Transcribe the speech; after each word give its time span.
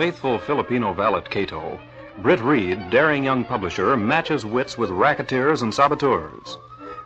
Faithful 0.00 0.38
Filipino 0.38 0.94
valet 0.94 1.20
Cato, 1.28 1.78
Britt 2.22 2.40
Reed, 2.40 2.88
daring 2.88 3.22
young 3.22 3.44
publisher, 3.44 3.98
matches 3.98 4.46
wits 4.46 4.78
with 4.78 4.88
racketeers 4.88 5.60
and 5.60 5.74
saboteurs, 5.74 6.56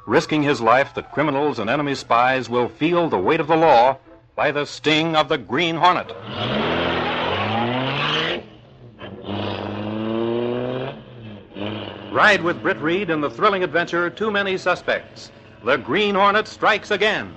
risking 0.07 0.45
his 0.45 0.61
life 0.61 0.95
that 0.95 1.11
criminals 1.11 1.59
and 1.59 1.69
enemy 1.69 1.97
spies 1.97 2.49
will 2.49 2.69
feel 2.69 3.09
the 3.09 3.19
weight 3.19 3.41
of 3.41 3.49
the 3.49 3.57
law 3.57 3.99
by 4.37 4.53
the 4.53 4.65
sting 4.65 5.17
of 5.17 5.29
the 5.29 5.37
Green 5.37 5.75
Hornet. 5.75 6.09
Ride 12.13 12.43
with 12.45 12.63
Britt 12.63 12.79
Reed 12.79 13.11
in 13.11 13.21
the 13.21 13.31
thrilling 13.31 13.65
adventure 13.65 14.09
Too 14.09 14.31
Many 14.31 14.57
Suspects. 14.57 15.33
The 15.65 15.79
Green 15.79 16.15
Hornet 16.15 16.47
strikes 16.47 16.93
again. 16.93 17.35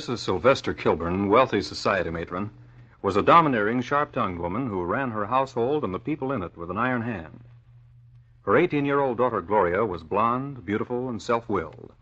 Mrs. 0.00 0.20
Sylvester 0.20 0.72
Kilburn, 0.72 1.28
wealthy 1.28 1.60
society 1.60 2.08
matron, 2.08 2.48
was 3.02 3.16
a 3.16 3.22
domineering, 3.22 3.82
sharp 3.82 4.12
tongued 4.12 4.38
woman 4.38 4.66
who 4.66 4.82
ran 4.82 5.10
her 5.10 5.26
household 5.26 5.84
and 5.84 5.92
the 5.92 5.98
people 5.98 6.32
in 6.32 6.42
it 6.42 6.56
with 6.56 6.70
an 6.70 6.78
iron 6.78 7.02
hand. 7.02 7.44
Her 8.46 8.56
18 8.56 8.86
year 8.86 8.98
old 8.98 9.18
daughter 9.18 9.42
Gloria 9.42 9.84
was 9.84 10.02
blonde, 10.02 10.64
beautiful, 10.64 11.10
and 11.10 11.20
self 11.20 11.46
willed. 11.50 11.92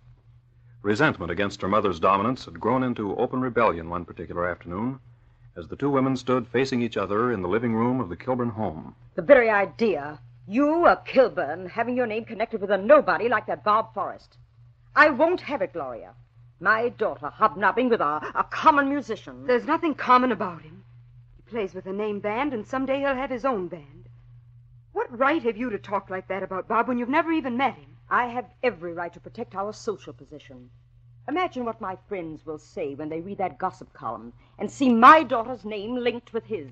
Resentment 0.81 1.32
against 1.32 1.60
her 1.60 1.66
mother's 1.66 1.98
dominance 1.98 2.44
had 2.44 2.60
grown 2.60 2.84
into 2.84 3.16
open 3.16 3.41
rebellion 3.41 3.91
one 3.91 4.04
particular 4.04 4.48
afternoon 4.48 5.00
as 5.56 5.66
the 5.66 5.75
two 5.75 5.91
women 5.91 6.16
stood 6.16 6.47
facing 6.47 6.81
each 6.81 6.97
other 6.97 7.32
in 7.32 7.42
the 7.42 7.48
living 7.48 7.75
room 7.75 7.98
of 7.98 8.10
the 8.10 8.16
Kilburn 8.16 8.50
home. 8.50 8.94
The 9.16 9.22
very 9.22 9.50
idea. 9.50 10.20
You, 10.47 10.87
a 10.87 11.03
Kilburn, 11.04 11.69
having 11.69 11.97
your 11.97 12.06
name 12.06 12.26
connected 12.26 12.60
with 12.60 12.70
a 12.70 12.78
nobody 12.78 13.28
like 13.28 13.47
that 13.47 13.64
Bob 13.64 13.92
Forrest. 13.92 14.37
I 14.94 15.10
won't 15.10 15.41
have 15.41 15.62
it, 15.62 15.72
Gloria. 15.72 16.14
My 16.60 16.88
daughter 16.88 17.28
hobnobbing 17.28 17.88
with 17.88 18.00
a, 18.00 18.32
a 18.34 18.44
common 18.50 18.88
musician. 18.88 19.46
There's 19.46 19.64
nothing 19.64 19.94
common 19.94 20.32
about 20.32 20.62
him. 20.62 20.82
He 21.36 21.42
plays 21.42 21.72
with 21.72 21.86
a 21.86 21.92
name 21.92 22.19
band, 22.19 22.52
and 22.52 22.66
someday 22.66 22.98
he'll 22.98 23.14
have 23.14 23.30
his 23.30 23.44
own 23.44 23.69
band. 23.69 24.08
What 24.92 25.16
right 25.16 25.42
have 25.44 25.56
you 25.56 25.70
to 25.70 25.78
talk 25.78 26.10
like 26.10 26.26
that 26.28 26.42
about 26.42 26.66
Bob 26.66 26.88
when 26.88 26.98
you've 26.98 27.08
never 27.08 27.30
even 27.30 27.56
met 27.56 27.76
him? 27.76 27.96
I 28.10 28.26
have 28.26 28.50
every 28.62 28.92
right 28.92 29.12
to 29.12 29.20
protect 29.20 29.54
our 29.54 29.72
social 29.72 30.12
position. 30.12 30.70
Imagine 31.28 31.64
what 31.64 31.80
my 31.80 31.96
friends 32.08 32.44
will 32.44 32.58
say 32.58 32.94
when 32.94 33.08
they 33.08 33.20
read 33.20 33.38
that 33.38 33.58
gossip 33.58 33.92
column 33.92 34.32
and 34.58 34.70
see 34.70 34.88
my 34.88 35.22
daughter's 35.22 35.64
name 35.64 35.94
linked 35.94 36.32
with 36.32 36.46
his. 36.46 36.70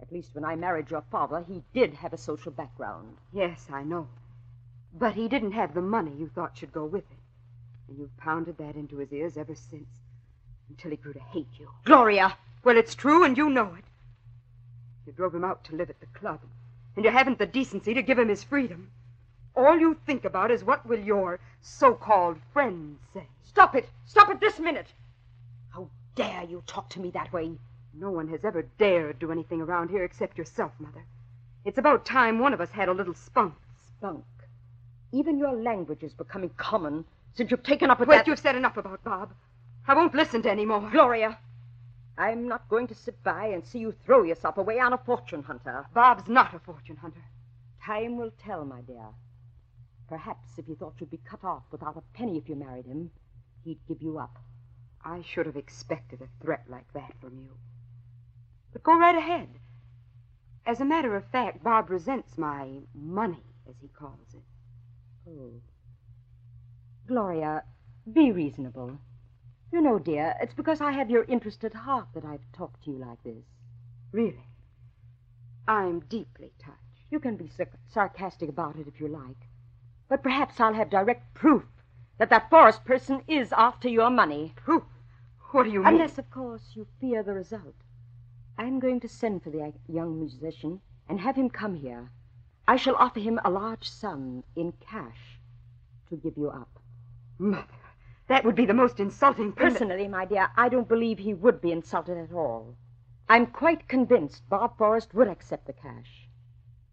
At 0.00 0.12
least 0.12 0.34
when 0.34 0.44
I 0.44 0.56
married 0.56 0.90
your 0.90 1.04
father, 1.10 1.44
he 1.48 1.62
did 1.72 1.94
have 1.94 2.12
a 2.12 2.18
social 2.18 2.52
background. 2.52 3.16
Yes, 3.32 3.66
I 3.72 3.82
know. 3.82 4.08
But 4.92 5.14
he 5.14 5.26
didn't 5.26 5.52
have 5.52 5.74
the 5.74 5.82
money 5.82 6.12
you 6.16 6.28
thought 6.28 6.58
should 6.58 6.72
go 6.72 6.84
with 6.84 7.10
it. 7.10 7.19
And 7.90 7.98
you've 7.98 8.16
pounded 8.18 8.56
that 8.58 8.76
into 8.76 8.98
his 8.98 9.12
ears 9.12 9.36
ever 9.36 9.56
since, 9.56 9.88
until 10.68 10.92
he 10.92 10.96
grew 10.96 11.12
to 11.12 11.18
hate 11.18 11.48
you. 11.58 11.68
Gloria! 11.84 12.36
Well, 12.62 12.76
it's 12.76 12.94
true, 12.94 13.24
and 13.24 13.36
you 13.36 13.50
know 13.50 13.74
it. 13.76 13.84
You 15.04 15.12
drove 15.12 15.34
him 15.34 15.44
out 15.44 15.64
to 15.64 15.74
live 15.74 15.90
at 15.90 15.98
the 15.98 16.06
club, 16.06 16.38
and 16.94 17.04
you 17.04 17.10
haven't 17.10 17.40
the 17.40 17.46
decency 17.46 17.92
to 17.92 18.02
give 18.02 18.16
him 18.16 18.28
his 18.28 18.44
freedom. 18.44 18.92
All 19.56 19.76
you 19.76 19.98
think 20.06 20.24
about 20.24 20.52
is 20.52 20.62
what 20.62 20.86
will 20.86 21.00
your 21.00 21.40
so-called 21.62 22.38
friends 22.52 23.00
say. 23.12 23.26
Stop 23.42 23.74
it! 23.74 23.88
Stop 24.06 24.30
it 24.30 24.38
this 24.38 24.60
minute! 24.60 24.92
How 25.70 25.88
dare 26.14 26.44
you 26.44 26.62
talk 26.68 26.90
to 26.90 27.00
me 27.00 27.10
that 27.10 27.32
way? 27.32 27.58
No 27.92 28.12
one 28.12 28.28
has 28.28 28.44
ever 28.44 28.62
dared 28.78 29.18
do 29.18 29.32
anything 29.32 29.60
around 29.60 29.90
here 29.90 30.04
except 30.04 30.38
yourself, 30.38 30.70
Mother. 30.78 31.04
It's 31.64 31.78
about 31.78 32.06
time 32.06 32.38
one 32.38 32.54
of 32.54 32.60
us 32.60 32.70
had 32.70 32.88
a 32.88 32.94
little 32.94 33.14
spunk. 33.14 33.54
Spunk. 33.96 34.24
Even 35.10 35.38
your 35.38 35.56
language 35.60 36.04
is 36.04 36.14
becoming 36.14 36.50
common 36.56 37.04
since 37.34 37.50
you've 37.50 37.62
taken 37.62 37.90
up 37.90 38.00
with 38.00 38.08
Wait, 38.08 38.18
that... 38.18 38.26
you've 38.26 38.38
said 38.38 38.56
enough 38.56 38.76
about 38.76 39.02
Bob. 39.04 39.32
I 39.86 39.94
won't 39.94 40.14
listen 40.14 40.42
to 40.42 40.50
any 40.50 40.66
more. 40.66 40.88
Gloria, 40.90 41.38
I'm 42.18 42.48
not 42.48 42.68
going 42.68 42.86
to 42.88 42.94
sit 42.94 43.22
by 43.24 43.46
and 43.46 43.64
see 43.64 43.78
you 43.78 43.92
throw 44.04 44.22
yourself 44.22 44.58
away 44.58 44.78
on 44.78 44.92
a 44.92 44.98
fortune 44.98 45.42
hunter. 45.42 45.86
Bob's 45.94 46.28
not 46.28 46.54
a 46.54 46.58
fortune 46.58 46.96
hunter. 46.96 47.24
Time 47.82 48.18
will 48.18 48.32
tell, 48.38 48.64
my 48.64 48.82
dear. 48.82 49.06
Perhaps 50.08 50.58
if 50.58 50.66
he 50.66 50.74
thought 50.74 50.94
you'd 50.98 51.10
be 51.10 51.20
cut 51.24 51.42
off 51.44 51.62
without 51.70 51.96
a 51.96 52.16
penny 52.16 52.36
if 52.36 52.48
you 52.48 52.56
married 52.56 52.86
him, 52.86 53.10
he'd 53.64 53.80
give 53.88 54.02
you 54.02 54.18
up. 54.18 54.38
I 55.04 55.22
should 55.22 55.46
have 55.46 55.56
expected 55.56 56.20
a 56.20 56.44
threat 56.44 56.64
like 56.68 56.92
that 56.92 57.14
from 57.20 57.38
you. 57.38 57.56
But 58.72 58.82
go 58.82 58.98
right 58.98 59.16
ahead. 59.16 59.48
As 60.66 60.80
a 60.80 60.84
matter 60.84 61.16
of 61.16 61.24
fact, 61.30 61.64
Bob 61.64 61.88
resents 61.88 62.36
my 62.36 62.80
money, 62.94 63.44
as 63.68 63.76
he 63.80 63.88
calls 63.88 64.34
it. 64.34 64.42
Oh. 65.26 65.62
Gloria, 67.10 67.64
be 68.12 68.30
reasonable. 68.30 68.96
You 69.72 69.80
know, 69.80 69.98
dear, 69.98 70.36
it's 70.40 70.54
because 70.54 70.80
I 70.80 70.92
have 70.92 71.10
your 71.10 71.24
interest 71.24 71.64
at 71.64 71.74
heart 71.74 72.06
that 72.14 72.24
I've 72.24 72.52
talked 72.52 72.84
to 72.84 72.92
you 72.92 72.98
like 72.98 73.20
this. 73.24 73.42
Really? 74.12 74.46
I'm 75.66 75.98
deeply 76.08 76.52
touched. 76.60 77.02
You 77.10 77.18
can 77.18 77.36
be 77.36 77.48
sar- 77.48 77.66
sarcastic 77.92 78.48
about 78.48 78.76
it 78.76 78.86
if 78.86 79.00
you 79.00 79.08
like. 79.08 79.48
But 80.08 80.22
perhaps 80.22 80.60
I'll 80.60 80.74
have 80.74 80.88
direct 80.88 81.34
proof 81.34 81.64
that 82.18 82.30
that 82.30 82.48
Forrest 82.48 82.84
person 82.84 83.22
is 83.26 83.52
after 83.56 83.88
your 83.88 84.10
money. 84.10 84.52
Proof? 84.54 84.84
What 85.50 85.64
do 85.64 85.70
you 85.70 85.80
mean? 85.80 85.94
Unless, 85.94 86.16
of 86.16 86.30
course, 86.30 86.76
you 86.76 86.86
fear 87.00 87.24
the 87.24 87.34
result. 87.34 87.74
I'm 88.56 88.78
going 88.78 89.00
to 89.00 89.08
send 89.08 89.42
for 89.42 89.50
the 89.50 89.72
young 89.88 90.20
musician 90.20 90.80
and 91.08 91.18
have 91.18 91.34
him 91.34 91.50
come 91.50 91.74
here. 91.74 92.12
I 92.68 92.76
shall 92.76 92.94
offer 92.94 93.18
him 93.18 93.40
a 93.44 93.50
large 93.50 93.90
sum 93.90 94.44
in 94.54 94.74
cash 94.78 95.40
to 96.08 96.16
give 96.16 96.36
you 96.36 96.50
up. 96.50 96.79
Mother, 97.40 97.64
that 98.28 98.44
would 98.44 98.54
be 98.54 98.66
the 98.66 98.74
most 98.74 99.00
insulting 99.00 99.52
thing. 99.52 99.72
Personally, 99.72 100.06
my 100.06 100.26
dear, 100.26 100.50
I 100.58 100.68
don't 100.68 100.86
believe 100.86 101.18
he 101.18 101.32
would 101.32 101.62
be 101.62 101.72
insulted 101.72 102.18
at 102.18 102.34
all. 102.34 102.76
I'm 103.30 103.46
quite 103.46 103.88
convinced 103.88 104.46
Bob 104.50 104.76
Forrest 104.76 105.14
would 105.14 105.26
accept 105.26 105.66
the 105.66 105.72
cash. 105.72 106.28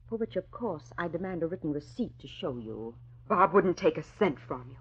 For 0.08 0.16
which, 0.16 0.38
of 0.38 0.50
course, 0.50 0.94
I 0.98 1.10
demand 1.10 1.44
a 1.44 1.48
written 1.48 1.74
receipt 1.74 2.18
to 2.20 2.30
show 2.30 2.58
you. 2.58 2.96
Bob 3.28 3.54
wouldn't 3.54 3.76
take 3.76 3.98
a 3.98 4.04
cent 4.04 4.40
from 4.40 4.70
you. 4.70 4.78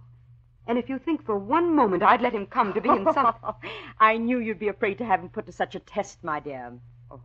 And 0.69 0.79
if 0.79 0.89
you 0.89 1.01
think 1.01 1.25
for 1.25 1.37
one 1.37 1.75
moment 1.75 2.05
I'd 2.05 2.23
let 2.23 2.33
him 2.33 2.47
come 2.47 2.73
to 2.73 2.81
be 2.81 2.89
insulted. 3.01 3.55
I 3.99 4.19
knew 4.19 4.39
you'd 4.39 4.61
be 4.61 4.69
afraid 4.69 4.99
to 4.99 5.05
have 5.05 5.19
him 5.19 5.31
put 5.31 5.47
to 5.47 5.53
such 5.53 5.75
a 5.75 5.81
test, 5.81 6.23
my 6.23 6.39
dear. 6.39 6.79
Oh. 7.11 7.21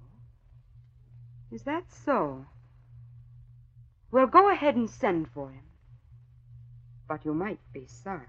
Is 1.52 1.62
that 1.64 1.84
so? 1.92 2.48
Well, 4.10 4.26
go 4.26 4.50
ahead 4.52 4.76
and 4.76 4.90
send 4.90 5.30
for 5.30 5.52
him. 5.52 5.62
But 7.12 7.26
you 7.26 7.34
might 7.34 7.60
be 7.74 7.88
sorry. 7.88 8.22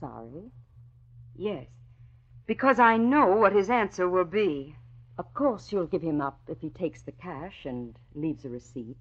Sorry. 0.00 0.50
Yes. 1.36 1.68
Because 2.48 2.80
I 2.80 2.96
know 2.96 3.26
what 3.36 3.52
his 3.52 3.70
answer 3.70 4.08
will 4.08 4.24
be. 4.24 4.74
Of 5.18 5.32
course, 5.34 5.70
you'll 5.70 5.86
give 5.86 6.02
him 6.02 6.20
up 6.20 6.40
if 6.48 6.60
he 6.60 6.68
takes 6.68 7.00
the 7.02 7.12
cash 7.12 7.64
and 7.64 7.94
leaves 8.16 8.44
a 8.44 8.48
receipt. 8.48 9.00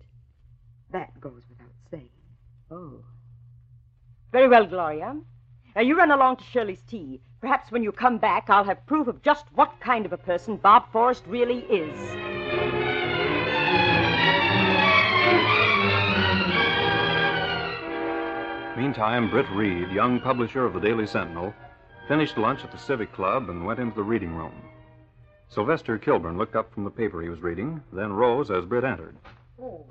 That 0.92 1.20
goes 1.20 1.42
without 1.50 1.74
saying. 1.90 2.12
Oh. 2.70 3.06
Very 4.32 4.48
well, 4.48 4.68
Gloria. 4.68 5.20
Now 5.76 5.82
you 5.82 5.98
run 5.98 6.12
along 6.12 6.38
to 6.38 6.44
Shirley's 6.44 6.84
tea. 6.84 7.20
Perhaps 7.42 7.72
when 7.72 7.82
you 7.82 7.92
come 7.92 8.20
back, 8.20 8.52
I'll 8.52 8.66
have 8.66 8.86
proof 8.86 9.08
of 9.08 9.24
just 9.24 9.46
what 9.56 9.80
kind 9.80 10.06
of 10.06 10.14
a 10.14 10.18
person 10.18 10.58
Bob 10.58 10.92
Forrest 10.92 11.24
really 11.26 11.62
is. 11.62 12.37
Meantime, 18.78 19.28
Britt 19.32 19.50
Reed, 19.56 19.90
young 19.90 20.20
publisher 20.20 20.64
of 20.64 20.74
the 20.76 20.80
Daily 20.80 21.08
Sentinel, 21.08 21.52
finished 22.08 22.38
lunch 22.38 22.64
at 22.64 22.72
the 22.72 22.78
Civic 22.78 23.12
Club 23.12 23.50
and 23.50 23.66
went 23.66 23.80
into 23.80 23.96
the 23.96 24.04
reading 24.04 24.36
room. 24.36 24.54
Sylvester 25.50 25.98
Kilburn 25.98 26.38
looked 26.38 26.56
up 26.56 26.72
from 26.72 26.84
the 26.84 26.92
paper 26.92 27.20
he 27.20 27.30
was 27.30 27.42
reading, 27.42 27.82
then 27.92 28.14
rose 28.14 28.52
as 28.52 28.66
Britt 28.66 28.84
entered. 28.84 29.16
Oh, 29.60 29.84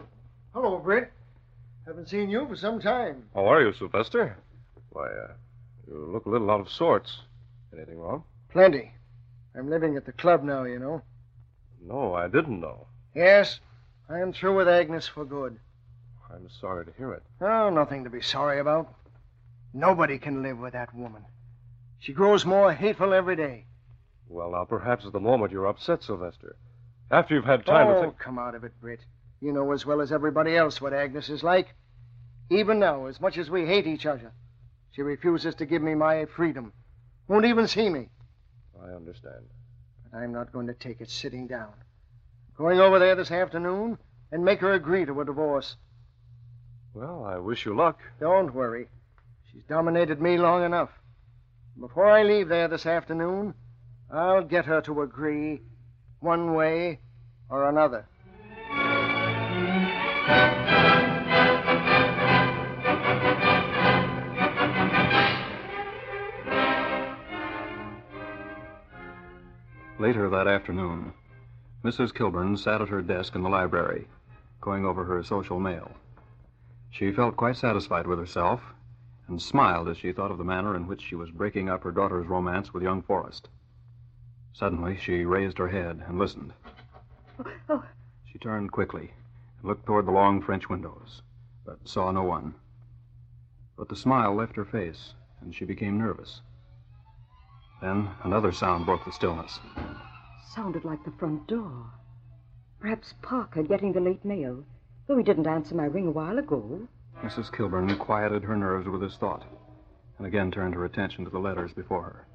hello, 0.54 0.78
Britt. 0.78 1.10
Haven't 1.84 2.08
seen 2.08 2.30
you 2.30 2.46
for 2.46 2.54
some 2.54 2.78
time. 2.78 3.24
How 3.34 3.46
are 3.46 3.60
you, 3.60 3.72
Sylvester? 3.72 4.36
Why, 4.90 5.06
uh, 5.08 5.32
you 5.88 6.08
look 6.12 6.26
a 6.26 6.30
little 6.30 6.52
out 6.52 6.60
of 6.60 6.70
sorts. 6.70 7.22
Anything 7.74 7.98
wrong? 7.98 8.22
Plenty. 8.50 8.92
I'm 9.56 9.68
living 9.68 9.96
at 9.96 10.06
the 10.06 10.12
club 10.12 10.44
now, 10.44 10.62
you 10.62 10.78
know. 10.78 11.02
No, 11.84 12.14
I 12.14 12.28
didn't 12.28 12.60
know. 12.60 12.86
Yes, 13.16 13.58
I 14.08 14.20
am 14.20 14.32
through 14.32 14.54
with 14.58 14.68
Agnes 14.68 15.08
for 15.08 15.24
good. 15.24 15.58
I'm 16.32 16.48
sorry 16.60 16.84
to 16.86 16.92
hear 16.92 17.12
it. 17.12 17.22
Oh, 17.40 17.70
nothing 17.70 18.04
to 18.04 18.10
be 18.10 18.20
sorry 18.20 18.60
about. 18.60 18.94
Nobody 19.72 20.18
can 20.18 20.42
live 20.42 20.58
with 20.58 20.72
that 20.72 20.94
woman. 20.94 21.24
She 21.98 22.12
grows 22.12 22.44
more 22.44 22.72
hateful 22.72 23.12
every 23.12 23.36
day. 23.36 23.66
Well, 24.28 24.52
now, 24.52 24.64
perhaps 24.64 25.06
at 25.06 25.12
the 25.12 25.20
moment 25.20 25.52
you're 25.52 25.66
upset, 25.66 26.02
Sylvester. 26.02 26.56
After 27.10 27.34
you've 27.34 27.44
had 27.44 27.64
time 27.64 27.88
oh, 27.88 27.94
to 27.94 28.00
think. 28.00 28.18
come 28.18 28.38
out 28.38 28.54
of 28.54 28.64
it, 28.64 28.72
Britt. 28.80 29.00
You 29.40 29.52
know 29.52 29.72
as 29.72 29.86
well 29.86 30.00
as 30.00 30.10
everybody 30.10 30.56
else 30.56 30.80
what 30.80 30.92
Agnes 30.92 31.28
is 31.28 31.42
like. 31.42 31.74
Even 32.50 32.78
now, 32.78 33.06
as 33.06 33.20
much 33.20 33.38
as 33.38 33.50
we 33.50 33.66
hate 33.66 33.86
each 33.86 34.06
other, 34.06 34.32
she 34.92 35.02
refuses 35.02 35.54
to 35.56 35.66
give 35.66 35.82
me 35.82 35.94
my 35.94 36.24
freedom. 36.24 36.72
Won't 37.28 37.44
even 37.44 37.68
see 37.68 37.88
me. 37.88 38.08
I 38.82 38.94
understand. 38.94 39.46
But 40.10 40.18
I'm 40.18 40.32
not 40.32 40.52
going 40.52 40.66
to 40.68 40.74
take 40.74 41.00
it 41.00 41.10
sitting 41.10 41.46
down. 41.46 41.72
I'm 42.48 42.64
Going 42.64 42.80
over 42.80 42.98
there 42.98 43.14
this 43.14 43.30
afternoon 43.30 43.98
and 44.32 44.44
make 44.44 44.60
her 44.60 44.74
agree 44.74 45.04
to 45.04 45.20
a 45.20 45.24
divorce. 45.24 45.76
Well, 46.96 47.26
I 47.26 47.36
wish 47.36 47.66
you 47.66 47.76
luck. 47.76 48.00
Don't 48.20 48.54
worry. 48.54 48.88
She's 49.52 49.64
dominated 49.68 50.18
me 50.18 50.38
long 50.38 50.64
enough. 50.64 50.88
Before 51.78 52.10
I 52.10 52.22
leave 52.22 52.48
there 52.48 52.68
this 52.68 52.86
afternoon, 52.86 53.52
I'll 54.10 54.42
get 54.42 54.64
her 54.64 54.80
to 54.80 55.02
agree 55.02 55.60
one 56.20 56.54
way 56.54 57.00
or 57.50 57.68
another. 57.68 58.06
Later 69.98 70.30
that 70.30 70.46
afternoon, 70.48 71.12
Mrs. 71.84 72.14
Kilburn 72.14 72.56
sat 72.56 72.80
at 72.80 72.88
her 72.88 73.02
desk 73.02 73.34
in 73.34 73.42
the 73.42 73.50
library, 73.50 74.08
going 74.62 74.86
over 74.86 75.04
her 75.04 75.22
social 75.22 75.60
mail. 75.60 75.92
She 76.98 77.12
felt 77.12 77.36
quite 77.36 77.56
satisfied 77.56 78.06
with 78.06 78.18
herself 78.18 78.72
and 79.28 79.42
smiled 79.42 79.86
as 79.86 79.98
she 79.98 80.12
thought 80.12 80.30
of 80.30 80.38
the 80.38 80.44
manner 80.44 80.74
in 80.74 80.86
which 80.86 81.02
she 81.02 81.14
was 81.14 81.30
breaking 81.30 81.68
up 81.68 81.82
her 81.82 81.92
daughter's 81.92 82.26
romance 82.26 82.72
with 82.72 82.82
young 82.82 83.02
Forrest. 83.02 83.50
Suddenly, 84.54 84.96
she 84.96 85.26
raised 85.26 85.58
her 85.58 85.68
head 85.68 86.02
and 86.08 86.18
listened. 86.18 86.54
Oh, 87.38 87.52
oh. 87.68 87.84
She 88.24 88.38
turned 88.38 88.72
quickly 88.72 89.12
and 89.58 89.68
looked 89.68 89.84
toward 89.84 90.06
the 90.06 90.10
long 90.10 90.40
French 90.40 90.70
windows, 90.70 91.20
but 91.66 91.86
saw 91.86 92.10
no 92.12 92.22
one. 92.22 92.54
But 93.76 93.90
the 93.90 93.96
smile 93.96 94.34
left 94.34 94.56
her 94.56 94.64
face, 94.64 95.12
and 95.42 95.54
she 95.54 95.66
became 95.66 95.98
nervous. 95.98 96.40
Then 97.82 98.08
another 98.24 98.52
sound 98.52 98.86
broke 98.86 99.04
the 99.04 99.12
stillness. 99.12 99.60
Sounded 100.54 100.86
like 100.86 101.04
the 101.04 101.12
front 101.18 101.46
door. 101.46 101.92
Perhaps 102.80 103.12
Parker 103.20 103.62
getting 103.62 103.92
the 103.92 104.00
late 104.00 104.24
mail, 104.24 104.64
though 105.06 105.16
he 105.16 105.22
didn't 105.22 105.46
answer 105.46 105.74
my 105.74 105.84
ring 105.84 106.06
a 106.06 106.10
while 106.10 106.38
ago. 106.38 106.86
Mrs. 107.22 107.52
Kilburn 107.52 107.96
quieted 107.98 108.42
her 108.42 108.56
nerves 108.56 108.88
with 108.88 109.00
this 109.00 109.16
thought, 109.16 109.44
and 110.18 110.26
again 110.26 110.50
turned 110.50 110.74
her 110.74 110.84
attention 110.84 111.24
to 111.24 111.30
the 111.30 111.38
letters 111.38 111.72
before 111.72 112.02
her. 112.02 112.26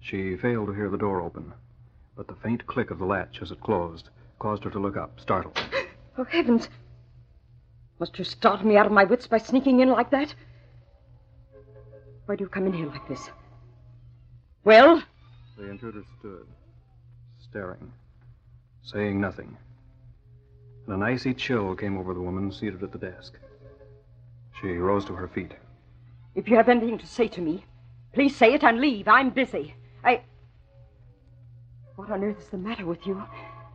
She 0.00 0.36
failed 0.36 0.68
to 0.68 0.74
hear 0.74 0.88
the 0.88 0.98
door 0.98 1.20
open, 1.20 1.52
but 2.16 2.26
the 2.26 2.34
faint 2.42 2.66
click 2.66 2.90
of 2.90 2.98
the 2.98 3.06
latch 3.06 3.40
as 3.42 3.50
it 3.50 3.60
closed 3.60 4.08
caused 4.38 4.64
her 4.64 4.70
to 4.70 4.78
look 4.78 4.96
up, 4.96 5.20
startled. 5.20 5.60
Oh, 6.18 6.24
heavens! 6.24 6.68
Must 7.98 8.18
you 8.18 8.24
startle 8.24 8.66
me 8.66 8.76
out 8.76 8.84
of 8.84 8.92
my 8.92 9.04
wits 9.04 9.26
by 9.26 9.38
sneaking 9.38 9.80
in 9.80 9.88
like 9.88 10.10
that? 10.10 10.34
Why 12.26 12.36
do 12.36 12.44
you 12.44 12.50
come 12.50 12.66
in 12.66 12.72
here 12.72 12.88
like 12.88 13.08
this? 13.08 13.30
Well? 14.64 15.02
The 15.56 15.70
intruder 15.70 16.02
stood, 16.18 16.46
staring, 17.38 17.92
saying 18.82 19.20
nothing. 19.20 19.56
And 20.90 21.04
an 21.04 21.08
icy 21.08 21.34
chill 21.34 21.76
came 21.76 21.96
over 21.96 22.12
the 22.12 22.20
woman 22.20 22.50
seated 22.50 22.82
at 22.82 22.90
the 22.90 22.98
desk. 22.98 23.34
She 24.60 24.72
rose 24.72 25.04
to 25.04 25.14
her 25.14 25.28
feet. 25.28 25.52
If 26.34 26.48
you 26.48 26.56
have 26.56 26.68
anything 26.68 26.98
to 26.98 27.06
say 27.06 27.28
to 27.28 27.40
me, 27.40 27.64
please 28.12 28.34
say 28.34 28.54
it 28.54 28.64
and 28.64 28.80
leave. 28.80 29.06
I'm 29.06 29.30
busy. 29.30 29.74
I. 30.02 30.22
What 31.94 32.10
on 32.10 32.24
earth 32.24 32.40
is 32.40 32.48
the 32.48 32.58
matter 32.58 32.86
with 32.86 33.06
you? 33.06 33.22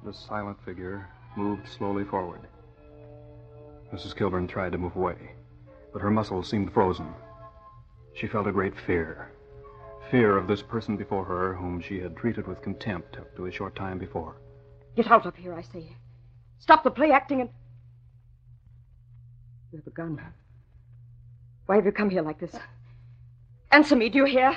The 0.04 0.14
silent 0.14 0.58
figure 0.66 1.08
moved 1.38 1.70
slowly 1.70 2.04
forward. 2.04 2.42
Mrs. 3.94 4.14
Kilburn 4.14 4.46
tried 4.46 4.74
to 4.74 4.78
move 4.78 4.98
away, 4.98 5.16
but 5.94 6.02
her 6.02 6.12
muscles 6.12 6.50
seemed 6.50 6.74
frozen. 6.74 7.14
She 8.14 8.28
felt 8.28 8.48
a 8.48 8.52
great 8.52 8.78
fear. 8.78 9.32
Fear 10.12 10.36
of 10.36 10.48
this 10.48 10.62
person 10.62 10.98
before 10.98 11.24
her 11.24 11.54
whom 11.54 11.80
she 11.80 11.98
had 11.98 12.18
treated 12.18 12.46
with 12.46 12.62
contempt 12.62 13.16
up 13.16 13.34
to 13.38 13.46
a 13.46 13.52
short 13.54 13.74
time 13.74 14.00
before. 14.00 14.36
Get 14.98 15.10
out 15.10 15.26
of 15.26 15.38
here, 15.38 15.54
I 15.54 15.62
say. 15.62 15.96
Stop 16.60 16.84
the 16.84 16.92
play 16.92 17.12
acting 17.12 17.42
and. 17.42 17.50
You 19.72 19.80
have 19.80 19.88
a 19.88 19.92
gun. 19.92 20.22
Why 21.66 21.76
have 21.76 21.86
you 21.86 21.92
come 21.92 22.10
here 22.10 22.22
like 22.22 22.40
this? 22.40 22.56
Answer 23.72 23.96
me, 23.96 24.10
do 24.10 24.20
you 24.20 24.26
hear? 24.26 24.56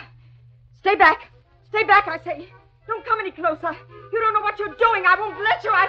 Stay 0.79 0.95
back! 0.95 1.31
Stay 1.69 1.85
back, 1.85 2.07
I 2.07 2.19
say! 2.23 2.49
Don't 2.87 3.05
come 3.05 3.19
any 3.21 3.31
closer! 3.31 3.77
You 4.13 4.21
don't 4.21 4.33
know 4.33 4.41
what 4.41 4.59
you're 4.59 4.69
doing! 4.69 5.05
I 5.07 5.17
won't 5.19 5.39
let 5.43 5.65
you! 5.65 5.71
I. 5.73 5.89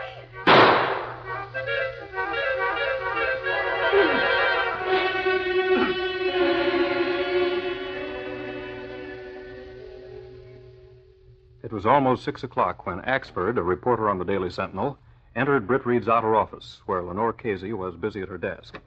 It 11.62 11.72
was 11.72 11.86
almost 11.86 12.24
six 12.24 12.44
o'clock 12.44 12.88
when 12.88 13.00
Axford, 13.01 13.58
a 13.58 13.63
reporter 13.63 14.10
on 14.10 14.18
the 14.18 14.25
Daily 14.25 14.50
Sentinel, 14.50 14.98
entered 15.36 15.67
Britt 15.67 15.86
Reed's 15.86 16.07
outer 16.07 16.36
office, 16.36 16.77
where 16.86 17.01
Lenore 17.01 17.33
Casey 17.33 17.74
was 17.74 17.95
busy 17.95 18.21
at 18.21 18.29
her 18.29 18.38
desk. 18.38 18.77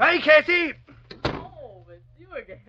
Hi, 0.00 0.18
Casey. 0.18 0.74
Oh, 1.24 1.84
it's 1.90 2.02
you 2.18 2.26
again. 2.36 2.60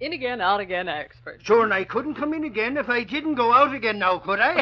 In 0.00 0.12
again, 0.12 0.40
out 0.40 0.60
again, 0.60 0.88
expert. 0.88 1.40
Sure, 1.44 1.62
and 1.64 1.72
I 1.72 1.84
couldn't 1.84 2.14
come 2.14 2.34
in 2.34 2.44
again 2.44 2.76
if 2.76 2.88
I 2.88 3.04
didn't 3.04 3.36
go 3.36 3.52
out 3.52 3.74
again 3.74 3.98
now, 3.98 4.18
could 4.18 4.40
I? 4.40 4.54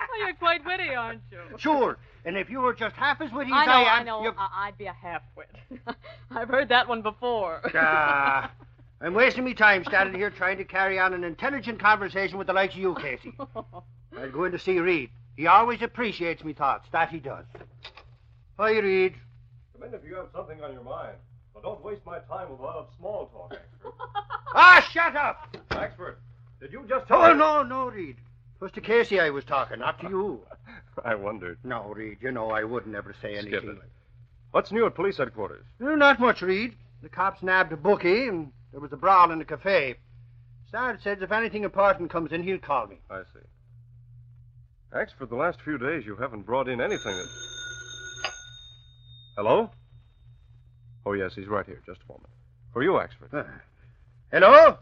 Oh, 0.00 0.18
you're 0.18 0.34
quite 0.34 0.64
witty, 0.64 0.94
aren't 0.94 1.20
you? 1.30 1.40
sure. 1.58 1.98
And 2.24 2.36
if 2.36 2.48
you 2.48 2.60
were 2.60 2.72
just 2.72 2.94
half 2.96 3.20
as 3.20 3.32
witty 3.32 3.50
I 3.52 3.62
as 3.62 3.66
know, 3.66 3.72
I 3.72 3.80
am, 3.82 4.00
I 4.00 4.02
know. 4.04 4.22
you... 4.22 4.32
I- 4.38 4.66
I'd 4.68 4.78
be 4.78 4.86
a 4.86 4.92
half-wit. 4.92 5.50
I've 6.30 6.48
heard 6.48 6.68
that 6.70 6.88
one 6.88 7.02
before. 7.02 7.60
Ah, 7.74 8.50
I'm 9.00 9.14
wasting 9.14 9.42
me 9.42 9.52
time 9.54 9.84
standing 9.84 10.14
here 10.14 10.30
trying 10.30 10.58
to 10.58 10.64
carry 10.64 10.96
on 11.00 11.12
an 11.12 11.24
intelligent 11.24 11.80
conversation 11.80 12.38
with 12.38 12.46
the 12.46 12.52
likes 12.52 12.74
of 12.74 12.80
you, 12.80 12.94
Casey. 12.94 13.34
I'll 13.56 14.30
go 14.30 14.44
in 14.44 14.52
to 14.52 14.58
see 14.60 14.78
Reed. 14.78 15.10
He 15.36 15.46
always 15.46 15.80
appreciates 15.82 16.44
me 16.44 16.52
thoughts, 16.52 16.86
that 16.92 17.08
he 17.10 17.18
does. 17.18 17.44
Hi, 18.58 18.78
Reed. 18.78 19.14
Come 19.72 19.88
in 19.88 19.94
if 19.94 20.02
you 20.06 20.14
have 20.16 20.26
something 20.34 20.60
on 20.62 20.72
your 20.72 20.84
mind. 20.84 21.16
But 21.54 21.62
don't 21.62 21.82
waste 21.84 22.04
my 22.06 22.18
time 22.20 22.50
with 22.50 22.60
a 22.60 22.62
lot 22.62 22.76
of 22.76 22.88
small 22.98 23.26
talk, 23.26 23.52
Axford. 23.84 23.92
Ah, 24.54 24.88
shut 24.92 25.16
up! 25.16 25.56
Axford, 25.70 26.14
did 26.60 26.72
you 26.72 26.84
just 26.88 27.06
tell 27.08 27.22
Oh, 27.22 27.32
me- 27.32 27.38
no, 27.38 27.62
no, 27.62 27.88
Reed. 27.90 28.16
It 28.56 28.64
was 28.64 28.72
to 28.72 28.80
Casey 28.80 29.20
I 29.20 29.30
was 29.30 29.44
talking, 29.44 29.80
not 29.80 30.00
to 30.00 30.08
you. 30.08 30.40
I 31.04 31.14
wondered. 31.14 31.58
No, 31.64 31.92
Reed, 31.94 32.18
you 32.20 32.30
know 32.32 32.50
I 32.50 32.64
would 32.64 32.86
never 32.86 33.14
say 33.20 33.34
anything. 33.36 33.58
Skip 33.60 33.64
it. 33.64 33.82
What's 34.52 34.70
new 34.72 34.86
at 34.86 34.94
police 34.94 35.16
headquarters? 35.16 35.64
Not 35.80 36.20
much, 36.20 36.42
Reed. 36.42 36.74
The 37.02 37.08
cops 37.08 37.42
nabbed 37.42 37.72
a 37.72 37.76
bookie, 37.76 38.28
and 38.28 38.52
there 38.70 38.80
was 38.80 38.92
a 38.92 38.96
brawl 38.96 39.32
in 39.32 39.38
the 39.38 39.44
cafe. 39.44 39.96
Sarge 40.70 41.02
says 41.02 41.18
if 41.20 41.32
anything 41.32 41.64
important 41.64 42.10
comes 42.10 42.32
in, 42.32 42.42
he'll 42.42 42.58
call 42.58 42.86
me. 42.86 42.98
I 43.10 43.22
see. 43.34 43.40
Ax, 44.94 45.12
for 45.16 45.24
the 45.24 45.34
last 45.34 45.60
few 45.62 45.78
days, 45.78 46.04
you 46.04 46.16
haven't 46.16 46.42
brought 46.42 46.68
in 46.68 46.80
anything 46.80 47.16
that. 47.16 47.28
Hello? 49.36 49.70
Oh, 51.06 51.14
yes, 51.14 51.34
he's 51.34 51.46
right 51.46 51.64
here. 51.64 51.80
Just 51.86 52.00
a 52.06 52.12
moment. 52.12 52.28
For 52.72 52.82
you, 52.82 52.92
Axford. 52.92 53.32
Uh, 53.32 53.44
hello? 54.30 54.76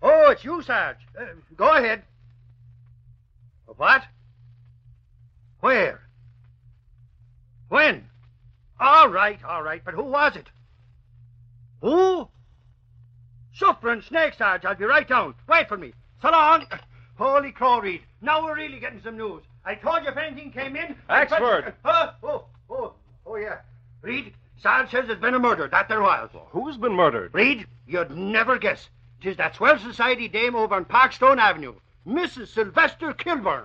Oh, 0.00 0.30
it's 0.30 0.44
you, 0.44 0.62
Sarge. 0.62 0.96
Uh, 1.18 1.26
go 1.56 1.76
ahead. 1.76 2.02
What? 3.76 4.02
Where? 5.60 6.00
When? 7.68 8.06
All 8.80 9.08
right, 9.08 9.38
all 9.44 9.62
right, 9.62 9.82
but 9.84 9.94
who 9.94 10.04
was 10.04 10.36
it? 10.36 10.48
Who? 11.82 12.28
Suffering 13.54 14.02
snake, 14.02 14.34
Sarge. 14.38 14.64
I'll 14.64 14.74
be 14.74 14.84
right 14.84 15.06
down. 15.06 15.34
Wait 15.48 15.68
for 15.68 15.76
me. 15.76 15.92
So 16.22 16.30
long. 16.30 16.64
Holy 17.16 17.52
crow, 17.52 17.80
Reed. 17.80 18.02
Now 18.22 18.44
we're 18.44 18.54
really 18.54 18.78
getting 18.78 19.02
some 19.02 19.16
news. 19.16 19.42
I 19.64 19.74
told 19.74 20.04
you 20.04 20.08
if 20.10 20.16
anything 20.16 20.52
came 20.52 20.76
in. 20.76 20.94
Axford! 21.10 21.72
Huh? 21.84 22.12
Oh, 22.22 22.44
oh, 22.70 22.94
oh, 23.26 23.36
yeah. 23.36 23.58
Reed, 24.00 24.32
Sarge 24.58 24.90
says 24.92 25.08
there's 25.08 25.18
been 25.18 25.34
a 25.34 25.40
murder. 25.40 25.66
That 25.68 25.88
there 25.88 26.02
was. 26.02 26.30
Who's 26.50 26.76
been 26.76 26.92
murdered? 26.92 27.34
Reed, 27.34 27.66
you'd 27.86 28.16
never 28.16 28.58
guess. 28.58 28.88
Tis 29.20 29.36
that 29.38 29.56
swell 29.56 29.76
society 29.78 30.28
dame 30.28 30.54
over 30.54 30.74
on 30.76 30.84
Parkstone 30.84 31.38
Avenue, 31.38 31.74
Mrs. 32.06 32.48
Sylvester 32.48 33.12
Kilburn. 33.12 33.64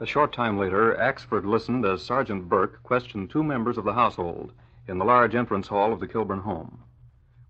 A 0.00 0.06
short 0.06 0.32
time 0.32 0.56
later, 0.56 0.94
Axford 0.94 1.44
listened 1.44 1.84
as 1.84 2.04
Sergeant 2.04 2.48
Burke 2.48 2.80
questioned 2.84 3.30
two 3.30 3.42
members 3.42 3.76
of 3.76 3.84
the 3.84 3.94
household 3.94 4.52
in 4.86 4.98
the 4.98 5.04
large 5.04 5.34
entrance 5.34 5.66
hall 5.66 5.92
of 5.92 5.98
the 5.98 6.06
Kilburn 6.06 6.38
home. 6.38 6.84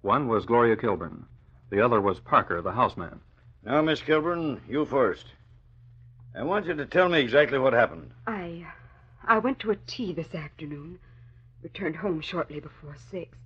One 0.01 0.29
was 0.29 0.47
Gloria 0.47 0.75
Kilburn. 0.75 1.27
The 1.69 1.85
other 1.85 2.01
was 2.01 2.21
Parker, 2.21 2.63
the 2.63 2.73
houseman. 2.73 3.21
Now, 3.63 3.83
Miss 3.83 4.01
Kilburn, 4.01 4.63
you 4.67 4.87
first. 4.87 5.27
I 6.35 6.43
want 6.43 6.65
you 6.65 6.75
to 6.75 6.87
tell 6.87 7.11
me 7.11 7.21
exactly 7.21 7.59
what 7.59 7.75
happened. 7.75 8.13
I, 8.27 8.65
uh, 8.67 8.71
I 9.27 9.39
went 9.41 9.59
to 9.61 9.71
a 9.71 9.77
tea 9.77 10.15
this 10.15 10.35
afternoon. 10.35 11.01
Returned 11.63 11.97
home 11.97 12.23
shortly 12.23 12.61
before 12.61 12.97
six. 13.11 13.37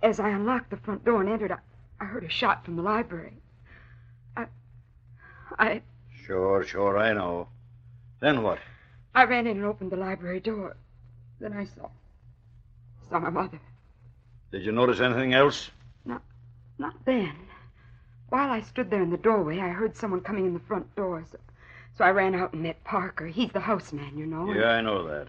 As 0.00 0.20
I 0.20 0.28
unlocked 0.28 0.70
the 0.70 0.76
front 0.76 1.04
door 1.04 1.22
and 1.22 1.28
entered, 1.30 1.50
I, 1.50 1.58
I 2.00 2.04
heard 2.04 2.22
a 2.22 2.28
shot 2.28 2.64
from 2.64 2.76
the 2.76 2.82
library. 2.82 3.42
I, 4.36 4.46
I, 5.58 5.82
Sure, 6.24 6.62
sure, 6.62 6.98
I 6.98 7.12
know. 7.12 7.48
Then 8.20 8.42
what? 8.42 8.58
I 9.14 9.24
ran 9.24 9.46
in 9.46 9.58
and 9.58 9.66
opened 9.66 9.92
the 9.92 9.96
library 9.96 10.40
door. 10.40 10.76
Then 11.40 11.52
I 11.52 11.64
saw, 11.64 11.90
saw 13.08 13.18
my 13.18 13.30
mother. 13.30 13.60
Did 14.52 14.64
you 14.64 14.72
notice 14.72 15.00
anything 15.00 15.34
else? 15.34 15.70
Not 16.04 16.22
not 16.78 17.04
then. 17.04 17.34
While 18.28 18.50
I 18.50 18.60
stood 18.60 18.90
there 18.90 19.02
in 19.02 19.10
the 19.10 19.16
doorway, 19.16 19.60
I 19.60 19.68
heard 19.68 19.96
someone 19.96 20.20
coming 20.20 20.46
in 20.46 20.54
the 20.54 20.60
front 20.60 20.94
door. 20.96 21.24
So, 21.30 21.38
so 21.96 22.04
I 22.04 22.10
ran 22.10 22.34
out 22.34 22.52
and 22.52 22.62
met 22.62 22.84
Parker. 22.84 23.26
He's 23.26 23.52
the 23.52 23.60
houseman, 23.60 24.18
you 24.18 24.26
know. 24.26 24.52
Yeah, 24.52 24.72
I 24.72 24.80
know 24.80 25.06
that. 25.06 25.28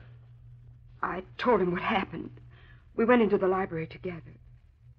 I 1.02 1.24
told 1.38 1.62
him 1.62 1.72
what 1.72 1.82
happened. 1.82 2.32
We 2.96 3.06
went 3.06 3.22
into 3.22 3.38
the 3.38 3.48
library 3.48 3.88
together. 3.88 4.34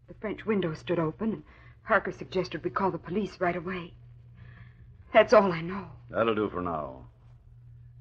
The 0.07 0.15
French 0.15 0.47
window 0.47 0.75
stood 0.75 0.99
open, 0.99 1.33
and 1.33 1.43
Parker 1.85 2.13
suggested 2.13 2.65
we 2.65 2.71
call 2.71 2.91
the 2.91 2.99
police 2.99 3.41
right 3.41 3.57
away. 3.57 3.93
That's 5.13 5.33
all 5.33 5.53
I 5.53 5.61
know. 5.61 5.91
That'll 6.11 6.35
do 6.35 6.49
for 6.49 6.63
now. 6.63 7.08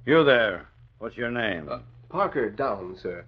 You 0.07 0.23
there. 0.23 0.69
What's 0.99 1.17
your 1.17 1.29
name? 1.29 1.67
Uh, 1.69 1.79
Parker 2.07 2.49
Down, 2.49 2.95
sir. 2.97 3.25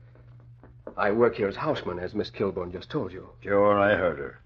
I 0.95 1.11
work 1.11 1.35
here 1.35 1.49
as 1.49 1.57
houseman, 1.57 1.99
as 1.99 2.15
Miss 2.15 2.29
Kilburn 2.29 2.71
just 2.71 2.89
told 2.89 3.11
you. 3.11 3.27
Sure, 3.43 3.77
I 3.77 3.95
heard 3.95 4.17
her. 4.17 4.39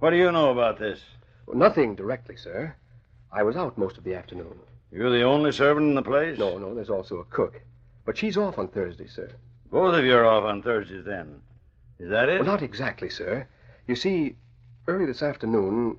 What 0.00 0.10
do 0.10 0.16
you 0.16 0.32
know 0.32 0.50
about 0.50 0.80
this? 0.80 0.98
Well, 1.46 1.56
nothing 1.56 1.94
directly, 1.94 2.36
sir. 2.36 2.74
I 3.30 3.44
was 3.44 3.54
out 3.54 3.78
most 3.78 3.96
of 3.96 4.02
the 4.02 4.16
afternoon. 4.16 4.58
You're 4.90 5.16
the 5.16 5.22
only 5.22 5.52
servant 5.52 5.86
in 5.86 5.94
the 5.94 6.02
place? 6.02 6.36
No, 6.36 6.58
no, 6.58 6.74
there's 6.74 6.90
also 6.90 7.18
a 7.18 7.24
cook. 7.26 7.60
But 8.04 8.18
she's 8.18 8.36
off 8.36 8.58
on 8.58 8.66
Thursday, 8.66 9.06
sir. 9.06 9.30
Both 9.70 9.94
of 9.94 10.04
you 10.04 10.16
are 10.16 10.26
off 10.26 10.42
on 10.42 10.62
Thursdays 10.62 11.04
then. 11.04 11.40
Is 12.00 12.10
that 12.10 12.28
it? 12.28 12.40
Well, 12.40 12.50
not 12.50 12.62
exactly, 12.62 13.08
sir. 13.08 13.46
You 13.86 13.94
see, 13.94 14.34
early 14.88 15.06
this 15.06 15.22
afternoon, 15.22 15.98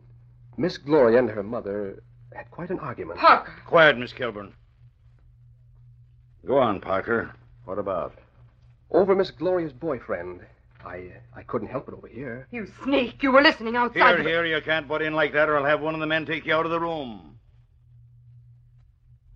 Miss 0.58 0.78
Gloria 0.78 1.20
and 1.20 1.30
her 1.30 1.42
mother 1.42 2.04
had 2.34 2.52
quite 2.52 2.70
an 2.70 2.80
argument. 2.80 3.22
Parker! 3.22 3.54
Quiet, 3.66 3.98
Miss 3.98 4.12
Kilburn. 4.12 4.52
Go 6.48 6.58
on, 6.58 6.80
Parker. 6.80 7.32
What 7.66 7.78
about? 7.78 8.14
Over 8.92 9.14
Miss 9.16 9.32
Gloria's 9.32 9.74
boyfriend. 9.74 10.40
I 10.86 10.98
uh, 10.98 11.02
I 11.40 11.44
couldn't 11.44 11.68
help 11.68 11.90
it 11.90 11.94
over 11.94 12.08
here. 12.08 12.48
You 12.52 12.68
sneak! 12.84 13.22
You 13.22 13.32
were 13.34 13.42
listening 13.42 13.76
outside. 13.76 14.16
Here, 14.16 14.24
the- 14.24 14.30
here, 14.30 14.46
you 14.46 14.62
can't 14.62 14.88
butt 14.88 15.02
in 15.02 15.14
like 15.14 15.34
that, 15.34 15.50
or 15.50 15.58
I'll 15.58 15.66
have 15.66 15.82
one 15.82 15.94
of 15.94 16.00
the 16.00 16.06
men 16.08 16.26
take 16.26 16.46
you 16.46 16.54
out 16.54 16.66
of 16.66 16.72
the 16.72 16.80
room. 16.80 17.38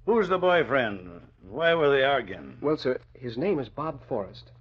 Who's 0.06 0.30
the 0.30 0.38
boyfriend? 0.38 1.10
Why 1.50 1.74
were 1.74 1.90
they 1.90 2.04
arguing? 2.04 2.58
Well, 2.62 2.78
sir, 2.78 3.00
his 3.14 3.38
name 3.38 3.60
is 3.60 3.68
Bob 3.68 4.02
Forrest. 4.08 4.52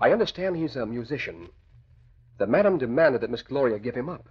I 0.00 0.12
understand 0.12 0.56
he's 0.56 0.76
a 0.76 0.84
musician. 0.84 1.48
The 2.38 2.46
madam 2.46 2.76
demanded 2.76 3.22
that 3.22 3.30
Miss 3.30 3.40
Gloria 3.42 3.78
give 3.78 3.94
him 3.94 4.10
up. 4.10 4.28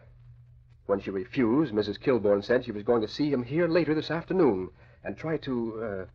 When 0.86 1.00
she 1.01 1.10
refused, 1.10 1.74
Mrs. 1.74 2.00
Kilburn 2.00 2.43
said 2.43 2.63
she 2.63 2.72
was 2.72 2.84
going 2.84 3.01
to 3.01 3.07
see 3.07 3.31
him 3.31 3.41
here 3.43 3.67
later 3.67 3.95
this 3.95 4.12
afternoon 4.12 4.69
and 5.03 5.17
try 5.17 5.38
to, 5.38 5.84
uh, 5.84 6.05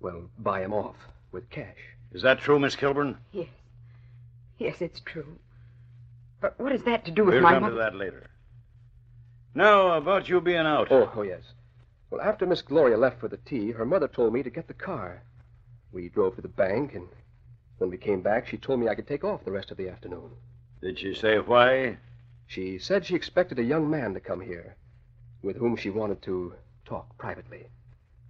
well, 0.00 0.30
buy 0.38 0.62
him 0.62 0.72
off 0.72 0.96
with 1.32 1.48
cash. 1.50 1.76
Is 2.12 2.22
that 2.22 2.40
true, 2.40 2.58
Miss 2.58 2.76
Kilburn? 2.76 3.18
Yes. 3.32 3.48
Yes, 4.58 4.80
it's 4.80 5.00
true. 5.00 5.38
But 6.40 6.58
what 6.58 6.72
has 6.72 6.82
that 6.84 7.04
to 7.06 7.10
do 7.10 7.24
with 7.24 7.34
We'll 7.34 7.42
my 7.42 7.52
come 7.54 7.62
mother? 7.62 7.74
to 7.74 7.80
that 7.82 7.94
later. 7.96 8.30
Now, 9.54 9.92
about 9.96 10.28
you 10.28 10.40
being 10.40 10.58
out. 10.58 10.88
Oh, 10.90 11.10
oh, 11.14 11.22
yes. 11.22 11.42
Well, 12.10 12.20
after 12.20 12.46
Miss 12.46 12.62
Gloria 12.62 12.96
left 12.96 13.20
for 13.20 13.28
the 13.28 13.38
tea, 13.38 13.72
her 13.72 13.84
mother 13.84 14.08
told 14.08 14.32
me 14.32 14.42
to 14.42 14.50
get 14.50 14.68
the 14.68 14.74
car. 14.74 15.22
We 15.92 16.08
drove 16.08 16.36
to 16.36 16.42
the 16.42 16.48
bank, 16.48 16.94
and 16.94 17.08
when 17.78 17.90
we 17.90 17.96
came 17.96 18.20
back, 18.20 18.46
she 18.46 18.58
told 18.58 18.80
me 18.80 18.88
I 18.88 18.94
could 18.94 19.08
take 19.08 19.24
off 19.24 19.44
the 19.44 19.50
rest 19.52 19.70
of 19.70 19.76
the 19.76 19.88
afternoon. 19.88 20.30
Did 20.82 20.98
she 20.98 21.14
say 21.14 21.38
why? 21.38 21.96
She 22.46 22.78
said 22.78 23.04
she 23.04 23.14
expected 23.16 23.58
a 23.58 23.64
young 23.64 23.90
man 23.90 24.14
to 24.14 24.20
come 24.20 24.40
here, 24.40 24.76
with 25.42 25.56
whom 25.56 25.74
she 25.76 25.90
wanted 25.90 26.22
to 26.22 26.54
talk 26.84 27.16
privately. 27.18 27.66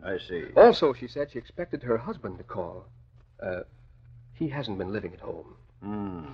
I 0.04 0.18
see. 0.18 0.44
Also, 0.56 0.92
she 0.92 1.08
said 1.08 1.30
she 1.32 1.38
expected 1.38 1.82
her 1.82 1.98
husband 1.98 2.38
to 2.38 2.44
call. 2.44 2.86
Uh, 3.42 3.60
he 4.34 4.48
hasn't 4.48 4.78
been 4.78 4.92
living 4.92 5.12
at 5.14 5.20
home. 5.20 5.54
Hmm. 5.82 6.24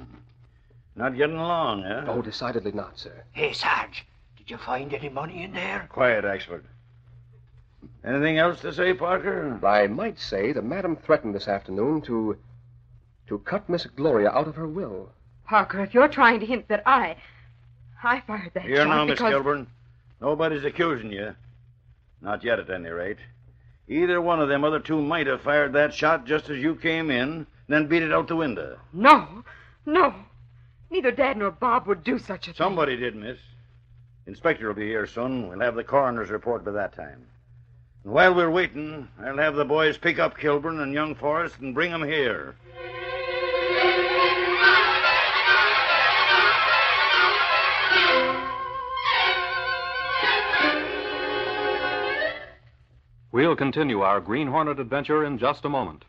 Not 0.95 1.17
getting 1.17 1.37
along, 1.37 1.85
eh? 1.85 2.05
Oh, 2.07 2.21
decidedly 2.21 2.73
not, 2.73 2.99
sir. 2.99 3.25
Hey, 3.33 3.53
Sarge, 3.53 4.05
did 4.37 4.51
you 4.51 4.59
find 4.59 4.93
any 4.93 5.09
money 5.09 5.43
in 5.43 5.53
there? 5.53 5.87
Quiet, 5.91 6.25
Axford. 6.25 6.63
Anything 8.05 8.39
else 8.39 8.61
to 8.61 8.73
say, 8.73 8.93
Parker? 8.93 9.59
I 9.65 9.87
might 9.87 10.19
say 10.19 10.53
the 10.53 10.63
madam 10.63 10.97
threatened 10.97 11.35
this 11.35 11.49
afternoon 11.49 12.03
to. 12.03 12.37
to 13.29 13.39
cut 13.39 13.69
Miss 13.69 13.87
Gloria 13.87 14.31
out 14.31 14.49
of 14.49 14.57
her 14.57 14.67
will. 14.67 15.11
Parker, 15.47 15.81
if 15.81 15.95
you're 15.95 16.09
trying 16.09 16.41
to 16.41 16.47
hint 16.47 16.69
that 16.69 16.83
I. 16.87 17.17
I 18.03 18.21
fired 18.27 18.53
that 18.55 18.65
Here 18.65 18.77
shot 18.79 18.89
now, 18.89 19.05
Miss 19.05 19.15
because... 19.15 19.31
Kilburn. 19.33 19.67
Nobody's 20.21 20.65
accusing 20.65 21.13
you. 21.13 21.35
Not 22.21 22.45
yet, 22.45 22.59
at 22.59 22.71
any 22.71 22.91
rate. 22.91 23.19
Either 23.89 24.21
one 24.21 24.41
of 24.41 24.49
them 24.49 24.65
other 24.65 24.81
two 24.81 25.03
might 25.03 25.27
have 25.27 25.41
fired 25.41 25.73
that 25.73 25.93
shot 25.93 26.25
just 26.25 26.49
as 26.49 26.59
you 26.59 26.75
came 26.75 27.11
in, 27.11 27.47
then 27.69 27.87
beat 27.87 28.03
it 28.03 28.13
out 28.13 28.29
the 28.29 28.37
window. 28.37 28.79
No, 28.93 29.45
no. 29.87 30.15
Neither 30.91 31.11
Dad 31.11 31.37
nor 31.37 31.51
Bob 31.51 31.87
would 31.87 32.05
do 32.05 32.19
such 32.19 32.49
a 32.49 32.53
thing. 32.53 32.57
Somebody 32.57 32.97
did, 32.97 33.17
miss. 33.17 33.39
Inspector 34.27 34.67
will 34.67 34.75
be 34.75 34.87
here 34.87 35.07
soon. 35.07 35.49
We'll 35.49 35.61
have 35.61 35.75
the 35.75 35.85
coroner's 35.85 36.31
report 36.31 36.65
by 36.65 36.73
that 36.73 36.95
time. 36.95 37.27
And 38.05 38.13
while 38.13 38.35
we're 38.35 38.51
waiting, 38.51 39.09
I'll 39.21 39.39
have 39.39 39.55
the 39.57 39.65
boys 39.65 39.97
pick 39.97 40.19
up 40.19 40.39
Kilburn 40.39 40.81
and 40.81 40.93
young 40.93 41.15
Forrest 41.15 41.59
and 41.61 41.75
bring 41.75 41.93
'em 41.93 42.03
here. 42.03 42.55
We'll 53.33 53.57
continue 53.57 54.03
our 54.03 54.21
Green 54.21 54.49
Hornet 54.49 54.79
adventure 54.79 55.25
in 55.25 55.39
just 55.39 55.65
a 55.65 55.71
moment. 55.71 56.05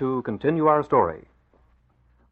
To 0.00 0.22
continue 0.22 0.66
our 0.66 0.82
story. 0.82 1.26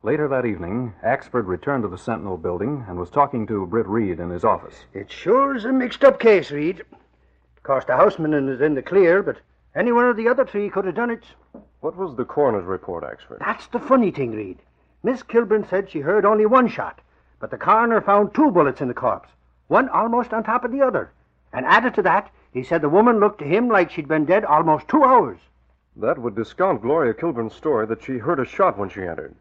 Later 0.03 0.27
that 0.29 0.47
evening, 0.47 0.95
Axford 1.05 1.47
returned 1.47 1.83
to 1.83 1.89
the 1.89 1.99
Sentinel 1.99 2.39
building 2.39 2.87
and 2.89 2.99
was 2.99 3.11
talking 3.11 3.47
to 3.47 3.67
Britt 3.67 3.87
Reed 3.87 4.21
in 4.21 4.31
his 4.31 4.43
office. 4.43 4.87
It 4.95 5.13
sure 5.13 5.55
is 5.55 5.67
a 5.67 5.73
mixed 5.73 6.03
up 6.03 6.19
case, 6.19 6.51
Reed. 6.51 6.81
Of 6.81 7.63
course, 7.63 7.85
the 7.85 7.95
houseman 7.95 8.33
is 8.49 8.63
in 8.63 8.75
the 8.75 8.81
clear, 8.81 9.23
but 9.23 9.37
any 9.75 9.93
one 9.93 10.07
of 10.07 10.17
the 10.17 10.29
other 10.29 10.47
three 10.47 10.71
could 10.71 10.87
have 10.87 10.95
done 10.95 11.11
it. 11.11 11.25
What 11.81 11.95
was 11.95 12.17
the 12.17 12.25
coroner's 12.25 12.65
report, 12.65 13.05
Axford? 13.05 13.41
That's 13.41 13.67
the 13.67 13.81
funny 13.81 14.13
thing, 14.13 14.33
Reed. 14.33 14.61
Miss 15.03 15.23
Kilburn 15.23 15.69
said 15.69 15.91
she 15.91 16.01
heard 16.01 16.25
only 16.25 16.47
one 16.47 16.69
shot, 16.69 17.03
but 17.39 17.51
the 17.51 17.59
coroner 17.59 18.01
found 18.01 18.33
two 18.33 18.51
bullets 18.51 18.81
in 18.81 18.89
the 18.89 18.95
corpse, 18.95 19.29
one 19.67 19.91
almost 19.91 20.33
on 20.33 20.43
top 20.43 20.65
of 20.65 20.73
the 20.73 20.81
other. 20.81 21.13
And 21.53 21.67
added 21.67 21.95
to 21.97 22.03
that, 22.03 22.31
he 22.51 22.63
said 22.63 22.81
the 22.81 22.89
woman 22.89 23.21
looked 23.21 23.41
to 23.41 23.45
him 23.45 23.69
like 23.69 23.91
she'd 23.91 24.09
been 24.09 24.25
dead 24.25 24.47
almost 24.47 24.89
two 24.89 25.05
hours. 25.05 25.39
That 25.99 26.19
would 26.19 26.37
discount 26.37 26.83
Gloria 26.83 27.13
Kilburn's 27.13 27.55
story 27.55 27.87
that 27.87 28.03
she 28.03 28.19
heard 28.19 28.39
a 28.39 28.45
shot 28.45 28.79
when 28.79 28.89
she 28.89 29.03
entered. 29.03 29.35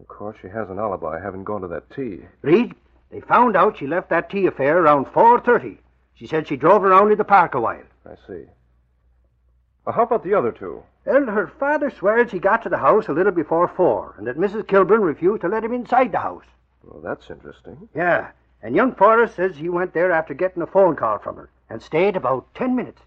Of 0.00 0.08
course, 0.08 0.36
she 0.42 0.48
has 0.48 0.68
an 0.68 0.80
alibi, 0.80 1.20
having 1.20 1.44
gone 1.44 1.60
to 1.60 1.68
that 1.68 1.88
tea. 1.90 2.22
Reed, 2.42 2.74
they 3.10 3.20
found 3.20 3.56
out 3.56 3.78
she 3.78 3.86
left 3.86 4.10
that 4.10 4.28
tea 4.28 4.46
affair 4.46 4.78
around 4.78 5.06
4.30. 5.06 5.78
She 6.14 6.26
said 6.26 6.48
she 6.48 6.56
drove 6.56 6.82
around 6.82 7.12
in 7.12 7.18
the 7.18 7.24
park 7.24 7.54
a 7.54 7.60
while. 7.60 7.84
I 8.04 8.16
see. 8.26 8.44
Well, 9.84 9.94
how 9.94 10.02
about 10.02 10.24
the 10.24 10.34
other 10.34 10.50
two? 10.50 10.82
Well, 11.04 11.26
her 11.26 11.46
father 11.46 11.90
swears 11.90 12.32
he 12.32 12.40
got 12.40 12.62
to 12.64 12.68
the 12.68 12.78
house 12.78 13.06
a 13.06 13.12
little 13.12 13.32
before 13.32 13.68
four, 13.68 14.14
and 14.18 14.26
that 14.26 14.38
Mrs. 14.38 14.66
Kilburn 14.66 15.02
refused 15.02 15.42
to 15.42 15.48
let 15.48 15.64
him 15.64 15.72
inside 15.72 16.10
the 16.10 16.18
house. 16.18 16.44
Well, 16.82 17.00
that's 17.00 17.30
interesting. 17.30 17.88
Yeah, 17.94 18.30
and 18.62 18.74
young 18.74 18.94
Forrest 18.94 19.36
says 19.36 19.56
he 19.56 19.68
went 19.68 19.94
there 19.94 20.10
after 20.10 20.34
getting 20.34 20.62
a 20.62 20.66
phone 20.66 20.96
call 20.96 21.18
from 21.18 21.36
her 21.36 21.50
and 21.70 21.80
stayed 21.80 22.16
about 22.16 22.52
ten 22.54 22.74
minutes. 22.74 23.02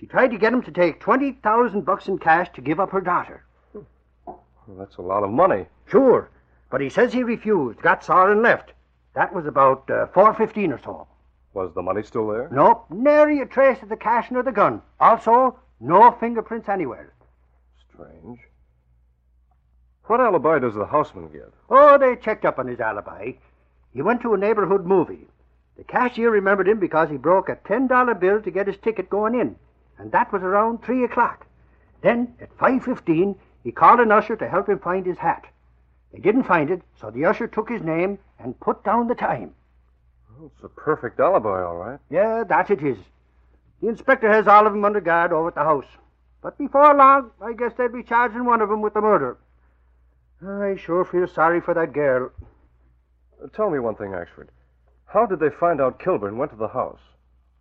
She 0.00 0.06
tried 0.06 0.28
to 0.28 0.38
get 0.38 0.54
him 0.54 0.62
to 0.62 0.70
take 0.70 0.98
twenty 0.98 1.32
thousand 1.32 1.84
bucks 1.84 2.08
in 2.08 2.16
cash 2.16 2.48
to 2.54 2.62
give 2.62 2.80
up 2.80 2.90
her 2.90 3.02
daughter. 3.02 3.44
Well, 4.24 4.42
that's 4.78 4.96
a 4.96 5.02
lot 5.02 5.22
of 5.22 5.30
money. 5.30 5.66
Sure, 5.86 6.30
but 6.70 6.80
he 6.80 6.88
says 6.88 7.12
he 7.12 7.22
refused, 7.22 7.82
got 7.82 8.02
sore 8.02 8.32
and 8.32 8.42
left. 8.42 8.72
That 9.14 9.34
was 9.34 9.44
about 9.44 9.90
uh, 9.90 10.06
four 10.06 10.32
fifteen 10.32 10.72
or 10.72 10.80
so. 10.82 11.06
Was 11.52 11.74
the 11.74 11.82
money 11.82 12.02
still 12.02 12.28
there? 12.28 12.48
Nope, 12.50 12.86
nary 12.88 13.40
a 13.40 13.46
trace 13.46 13.82
of 13.82 13.90
the 13.90 13.96
cash 13.96 14.30
nor 14.30 14.42
the 14.42 14.52
gun. 14.52 14.80
Also, 15.00 15.58
no 15.80 16.10
fingerprints 16.12 16.70
anywhere. 16.70 17.12
Strange. 17.92 18.38
What 20.04 20.20
alibi 20.20 20.60
does 20.60 20.74
the 20.74 20.86
houseman 20.86 21.28
give? 21.30 21.52
Oh, 21.68 21.98
they 21.98 22.16
checked 22.16 22.46
up 22.46 22.58
on 22.58 22.68
his 22.68 22.80
alibi. 22.80 23.32
He 23.92 24.00
went 24.00 24.22
to 24.22 24.32
a 24.32 24.38
neighborhood 24.38 24.86
movie. 24.86 25.28
The 25.76 25.84
cashier 25.84 26.30
remembered 26.30 26.68
him 26.68 26.80
because 26.80 27.10
he 27.10 27.18
broke 27.18 27.50
a 27.50 27.58
ten 27.66 27.86
dollar 27.86 28.14
bill 28.14 28.40
to 28.40 28.50
get 28.50 28.66
his 28.66 28.78
ticket 28.78 29.10
going 29.10 29.34
in, 29.34 29.56
and 30.00 30.10
that 30.12 30.32
was 30.32 30.42
around 30.42 30.82
three 30.82 31.04
o'clock. 31.04 31.46
Then, 32.00 32.34
at 32.40 32.56
five 32.58 32.82
fifteen, 32.84 33.36
he 33.62 33.70
called 33.70 34.00
an 34.00 34.10
usher 34.10 34.34
to 34.36 34.48
help 34.48 34.68
him 34.68 34.78
find 34.78 35.04
his 35.04 35.18
hat. 35.18 35.44
They 36.12 36.18
didn't 36.18 36.44
find 36.44 36.70
it, 36.70 36.82
so 37.00 37.10
the 37.10 37.26
usher 37.26 37.46
took 37.46 37.68
his 37.68 37.82
name 37.82 38.18
and 38.38 38.58
put 38.58 38.82
down 38.82 39.06
the 39.06 39.14
time. 39.14 39.52
Well, 40.30 40.50
it's 40.54 40.64
a 40.64 40.68
perfect 40.68 41.20
alibi, 41.20 41.62
all 41.62 41.76
right. 41.76 41.98
Yeah, 42.10 42.44
that 42.44 42.70
it 42.70 42.82
is. 42.82 42.96
The 43.82 43.88
inspector 43.88 44.30
has 44.32 44.48
all 44.48 44.66
of 44.66 44.72
them 44.72 44.84
under 44.84 45.00
guard 45.00 45.32
over 45.32 45.48
at 45.48 45.54
the 45.54 45.62
house. 45.62 45.86
But 46.42 46.56
before 46.56 46.94
long, 46.94 47.30
I 47.42 47.52
guess 47.52 47.72
they'll 47.76 47.88
be 47.88 48.02
charging 48.02 48.46
one 48.46 48.62
of 48.62 48.70
them 48.70 48.80
with 48.80 48.94
the 48.94 49.02
murder. 49.02 49.36
I 50.42 50.76
sure 50.76 51.04
feel 51.04 51.28
sorry 51.28 51.60
for 51.60 51.74
that 51.74 51.92
girl. 51.92 52.32
Uh, 53.42 53.48
tell 53.54 53.68
me 53.68 53.78
one 53.78 53.94
thing, 53.94 54.12
Axford. 54.12 54.48
How 55.04 55.26
did 55.26 55.40
they 55.40 55.50
find 55.50 55.80
out 55.80 55.98
Kilburn 55.98 56.38
went 56.38 56.52
to 56.52 56.56
the 56.56 56.68
house? 56.68 57.00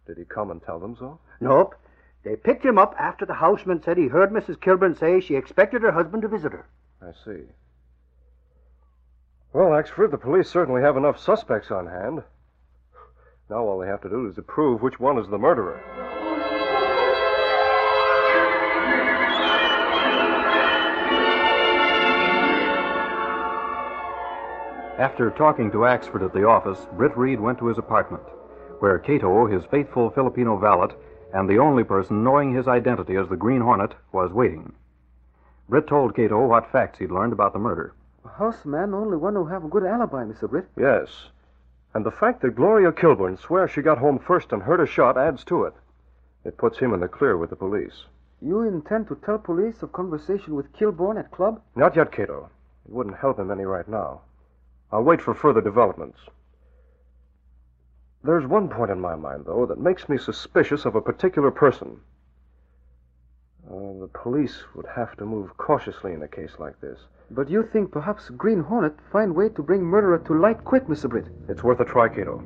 Did 0.08 0.18
he 0.18 0.24
come 0.24 0.50
and 0.50 0.64
tell 0.64 0.80
them 0.80 0.96
so? 0.98 1.20
Nope. 1.42 1.76
They 2.24 2.36
picked 2.36 2.66
him 2.66 2.78
up 2.78 2.96
after 3.00 3.26
the 3.26 3.36
houseman 3.36 3.82
said 3.82 3.98
he 3.98 4.08
heard 4.08 4.32
Mrs. 4.32 4.60
Kilburn 4.60 4.96
say 4.96 5.20
she 5.20 5.36
expected 5.36 5.82
her 5.82 5.92
husband 5.92 6.22
to 6.24 6.28
visit 6.28 6.52
her. 6.52 6.68
I 7.02 7.12
see. 7.26 7.44
Well, 9.54 9.70
Axford, 9.70 10.12
the 10.12 10.18
police 10.18 10.50
certainly 10.50 10.82
have 10.82 10.98
enough 10.98 11.18
suspects 11.18 11.72
on 11.72 11.88
hand. 11.88 12.24
Now 13.50 13.64
all 13.64 13.80
they 13.80 13.88
have 13.88 14.02
to 14.02 14.10
do 14.10 14.28
is 14.28 14.36
to 14.36 14.42
prove 14.42 14.82
which 14.82 15.00
one 15.00 15.18
is 15.18 15.28
the 15.30 15.38
murderer. 15.38 15.82
After 25.00 25.32
talking 25.32 25.72
to 25.72 25.78
Axford 25.78 26.26
at 26.26 26.34
the 26.34 26.46
office, 26.46 26.86
Britt 26.98 27.16
Reed 27.18 27.40
went 27.40 27.58
to 27.60 27.68
his 27.68 27.78
apartment, 27.78 28.24
where 28.80 29.00
Cato, 29.00 29.48
his 29.48 29.64
faithful 29.72 30.10
Filipino 30.12 30.58
valet, 30.58 30.94
and 31.34 31.50
the 31.50 31.60
only 31.60 31.84
person 31.84 32.24
knowing 32.24 32.54
his 32.54 32.68
identity 32.68 33.16
as 33.16 33.30
the 33.30 33.38
Green 33.38 33.62
Hornet, 33.62 33.94
was 34.12 34.32
waiting. 34.32 34.74
Britt 35.68 35.88
told 35.88 36.16
Cato 36.16 36.48
what 36.48 36.72
facts 36.72 37.00
he'd 37.00 37.12
learned 37.12 37.34
about 37.34 37.54
the 37.54 37.60
murder. 37.60 37.94
A 38.26 38.30
houseman 38.30 38.94
only 38.94 39.18
one 39.18 39.36
who 39.36 39.46
have 39.46 39.64
a 39.64 39.70
good 39.70 39.84
alibi, 39.86 40.24
Mr. 40.24 40.50
Britt. 40.50 40.68
Yes. 40.76 41.30
And 41.94 42.06
the 42.06 42.12
fact 42.12 42.42
that 42.42 42.56
Gloria 42.56 42.92
Kilburn 42.92 43.38
swears 43.38 43.72
she 43.72 43.82
got 43.82 43.98
home 43.98 44.20
first 44.20 44.52
and 44.52 44.64
heard 44.64 44.80
a 44.80 44.86
shot 44.86 45.18
adds 45.18 45.44
to 45.46 45.64
it. 45.64 45.74
It 46.44 46.58
puts 46.58 46.80
him 46.80 46.94
in 46.94 47.00
the 47.00 47.08
clear 47.08 47.38
with 47.38 47.50
the 47.50 47.56
police. 47.56 48.06
You 48.42 48.62
intend 48.62 49.08
to 49.10 49.16
tell 49.16 49.38
police 49.38 49.84
of 49.84 49.92
conversation 49.92 50.56
with 50.56 50.74
Kilburn 50.74 51.18
at 51.18 51.32
club? 51.32 51.62
Not 51.76 51.96
yet, 51.96 52.12
Cato. 52.12 52.50
It 52.88 52.94
wouldn't 52.94 53.18
help 53.18 53.38
him 53.38 53.52
any 53.52 53.66
right 53.66 53.88
now. 53.88 54.22
I'll 54.92 55.04
wait 55.04 55.22
for 55.22 55.34
further 55.34 55.62
developments. 55.62 56.20
There's 58.24 58.46
one 58.46 58.68
point 58.68 58.92
in 58.92 59.00
my 59.00 59.16
mind, 59.16 59.46
though, 59.46 59.66
that 59.66 59.80
makes 59.80 60.10
me 60.10 60.18
suspicious 60.18 60.86
of 60.86 60.96
a 60.96 61.02
particular 61.02 61.52
person. 61.52 62.02
Uh, 63.66 64.00
the 64.00 64.10
police 64.14 64.64
would 64.76 64.88
have 64.88 65.16
to 65.18 65.26
move 65.26 65.56
cautiously 65.58 66.14
in 66.14 66.22
a 66.22 66.28
case 66.28 66.54
like 66.60 66.82
this. 66.82 67.00
But 67.32 67.50
you 67.50 67.64
think 67.64 67.92
perhaps 67.92 68.30
Green 68.30 68.60
Hornet 68.62 68.96
find 69.12 69.36
way 69.36 69.50
to 69.50 69.64
bring 69.64 69.84
murderer 69.84 70.20
to 70.20 70.34
light 70.34 70.66
quick, 70.66 70.88
Mr. 70.88 71.10
Britt? 71.10 71.28
It's 71.48 71.64
worth 71.64 71.80
a 71.80 71.86
try, 71.86 72.10
Cato. 72.10 72.44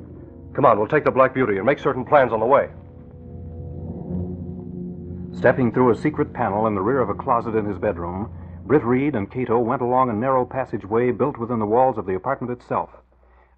Come 0.54 0.64
on, 0.64 0.78
we'll 0.78 0.86
take 0.86 1.04
the 1.04 1.10
Black 1.10 1.34
Beauty 1.34 1.56
and 1.56 1.66
make 1.66 1.80
certain 1.80 2.04
plans 2.04 2.32
on 2.32 2.40
the 2.40 2.46
way. 2.46 2.68
Stepping 5.36 5.72
through 5.72 5.90
a 5.90 5.96
secret 5.96 6.32
panel 6.32 6.68
in 6.68 6.74
the 6.76 6.82
rear 6.82 7.00
of 7.00 7.08
a 7.08 7.14
closet 7.14 7.56
in 7.56 7.64
his 7.64 7.78
bedroom, 7.78 8.30
Britt 8.64 8.84
Reed 8.84 9.16
and 9.16 9.30
Cato 9.30 9.58
went 9.58 9.82
along 9.82 10.10
a 10.10 10.12
narrow 10.12 10.44
passageway 10.44 11.10
built 11.10 11.36
within 11.36 11.58
the 11.58 11.66
walls 11.66 11.98
of 11.98 12.06
the 12.06 12.14
apartment 12.14 12.52
itself. 12.52 12.90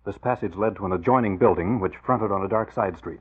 This 0.06 0.16
passage 0.18 0.54
led 0.54 0.76
to 0.76 0.86
an 0.86 0.92
adjoining 0.92 1.36
building 1.36 1.80
which 1.80 1.96
fronted 1.96 2.30
on 2.30 2.44
a 2.44 2.48
dark 2.48 2.70
side 2.72 2.96
street. 2.96 3.18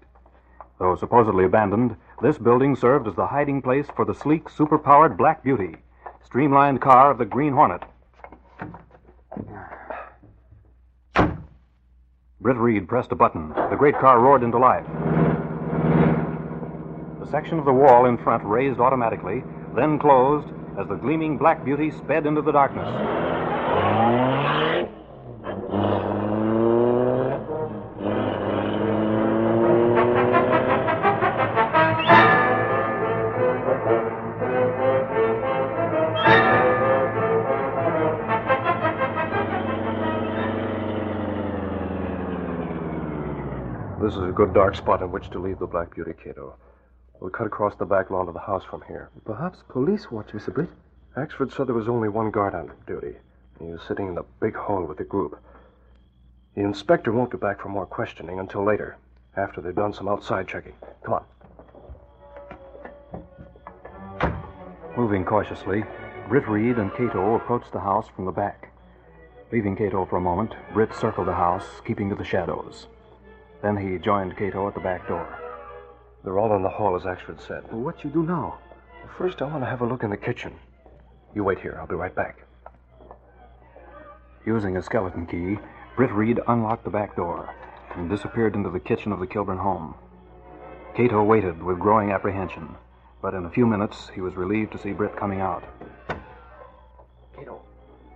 Though 0.78 0.95
supposedly 0.95 1.43
abandoned, 1.43 1.95
this 2.21 2.38
building 2.38 2.76
served 2.76 3.08
as 3.08 3.15
the 3.15 3.26
hiding 3.26 3.63
place 3.63 3.88
for 3.95 4.06
the 4.06 4.13
sleek, 4.13 4.50
superpowered 4.50 5.17
Black 5.17 5.43
Beauty, 5.43 5.78
streamlined 6.24 6.82
car 6.82 7.10
of 7.10 7.17
the 7.17 7.26
Green 7.26 7.54
Hornet. 7.54 7.82
Britt 12.39 12.58
Reed 12.58 12.88
pressed 12.88 13.12
a 13.12 13.15
button. 13.15 13.50
The 13.50 13.76
great 13.76 13.98
car 13.98 14.19
roared 14.19 14.43
into 14.43 14.60
life. 14.60 14.86
The 17.19 17.32
section 17.32 17.58
of 17.58 17.65
the 17.65 17.74
wall 17.74 18.06
in 18.06 18.19
front 18.19 18.43
raised 18.43 18.80
automatically, 18.80 19.43
then 19.76 19.98
closed 19.98 20.50
as 20.80 20.88
the 20.88 20.93
gleaming 20.93 21.39
Black 21.39 21.65
Beauty 21.65 21.89
sped 21.89 22.28
into 22.28 22.43
the 22.43 22.52
darkness. 22.52 24.24
Is 44.15 44.30
a 44.30 44.32
good 44.32 44.54
dark 44.54 44.75
spot 44.75 45.01
in 45.01 45.12
which 45.12 45.30
to 45.30 45.39
leave 45.39 45.60
the 45.60 45.67
Black 45.67 45.93
Beauty, 45.93 46.13
Cato. 46.13 46.56
We'll 47.19 47.30
cut 47.30 47.47
across 47.47 47.75
the 47.75 47.86
back 47.86 48.10
lawn 48.10 48.28
to 48.28 48.32
the 48.32 48.39
house 48.39 48.63
from 48.63 48.82
here. 48.88 49.10
Perhaps 49.25 49.63
police 49.69 50.12
watch, 50.12 50.28
Mr. 50.28 50.54
Britt. 50.54 50.69
Axford 51.17 51.51
said 51.51 51.67
there 51.67 51.75
was 51.75 51.88
only 51.88 52.10
one 52.10 52.32
guard 52.32 52.56
on 52.56 52.71
duty. 52.88 53.15
He 53.60 53.65
was 53.65 53.82
sitting 53.88 54.08
in 54.08 54.15
the 54.15 54.25
big 54.41 54.56
hall 54.56 54.84
with 54.84 54.97
the 54.97 55.04
group. 55.04 55.39
The 56.56 56.62
inspector 56.62 57.12
won't 57.12 57.32
be 57.32 57.38
back 57.38 57.62
for 57.62 57.69
more 57.69 57.86
questioning 57.86 58.39
until 58.39 58.63
later, 58.63 58.97
after 59.36 59.62
they've 59.62 59.75
done 59.75 59.93
some 59.93 60.08
outside 60.08 60.47
checking. 60.47 60.73
Come 61.04 61.13
on. 61.13 61.25
Moving 64.97 65.25
cautiously, 65.25 65.84
Britt 66.30 66.47
Reed 66.47 66.78
and 66.78 66.91
Cato 66.93 67.36
approached 67.36 67.71
the 67.71 67.80
house 67.80 68.08
from 68.15 68.25
the 68.25 68.32
back. 68.32 68.71
Leaving 69.51 69.75
Cato 69.75 70.06
for 70.06 70.17
a 70.17 70.21
moment, 70.21 70.54
Britt 70.73 70.93
circled 70.93 71.28
the 71.28 71.34
house, 71.34 71.82
keeping 71.86 72.10
to 72.10 72.15
the 72.15 72.23
shadows. 72.23 72.88
Then 73.65 73.78
he 73.78 73.97
joined 73.97 74.38
Cato 74.38 74.67
at 74.67 74.75
the 74.75 74.80
back 74.80 75.08
door. 75.08 75.28
They're 76.23 76.38
all 76.38 76.56
in 76.56 76.62
the 76.62 76.69
hall, 76.69 76.95
as 76.95 77.01
Axford 77.01 77.41
said. 77.41 77.63
Well, 77.71 77.82
what 77.82 78.04
you 78.04 78.12
do 78.12 78.21
now? 78.21 78.60
First, 79.17 79.41
I 79.41 79.45
want 79.45 79.63
to 79.63 79.67
have 79.67 79.82
a 79.82 79.88
look 79.88 80.04
in 80.04 80.12
the 80.12 80.17
kitchen. 80.17 80.54
You 81.34 81.43
wait 81.43 81.58
here. 81.58 81.75
I'll 81.80 81.88
be 81.88 81.95
right 81.95 82.13
back. 82.13 82.45
Using 84.45 84.78
a 84.78 84.84
skeleton 84.84 85.25
key, 85.25 85.58
Britt 85.95 86.12
Reed 86.12 86.39
unlocked 86.47 86.84
the 86.84 86.91
back 86.91 87.15
door 87.15 87.56
and 87.95 88.08
disappeared 88.08 88.54
into 88.54 88.69
the 88.69 88.80
kitchen 88.80 89.12
of 89.12 89.19
the 89.19 89.25
Kilburn 89.25 89.58
home. 89.58 89.95
Cato 90.95 91.23
waited 91.23 91.63
with 91.63 91.80
growing 91.80 92.12
apprehension, 92.12 92.75
but 93.19 93.34
in 93.34 93.45
a 93.45 93.49
few 93.49 93.65
minutes 93.65 94.12
he 94.13 94.21
was 94.21 94.36
relieved 94.36 94.73
to 94.73 94.78
see 94.78 94.91
Britt 94.91 95.17
coming 95.17 95.41
out. 95.41 95.63
Cato, 97.36 97.63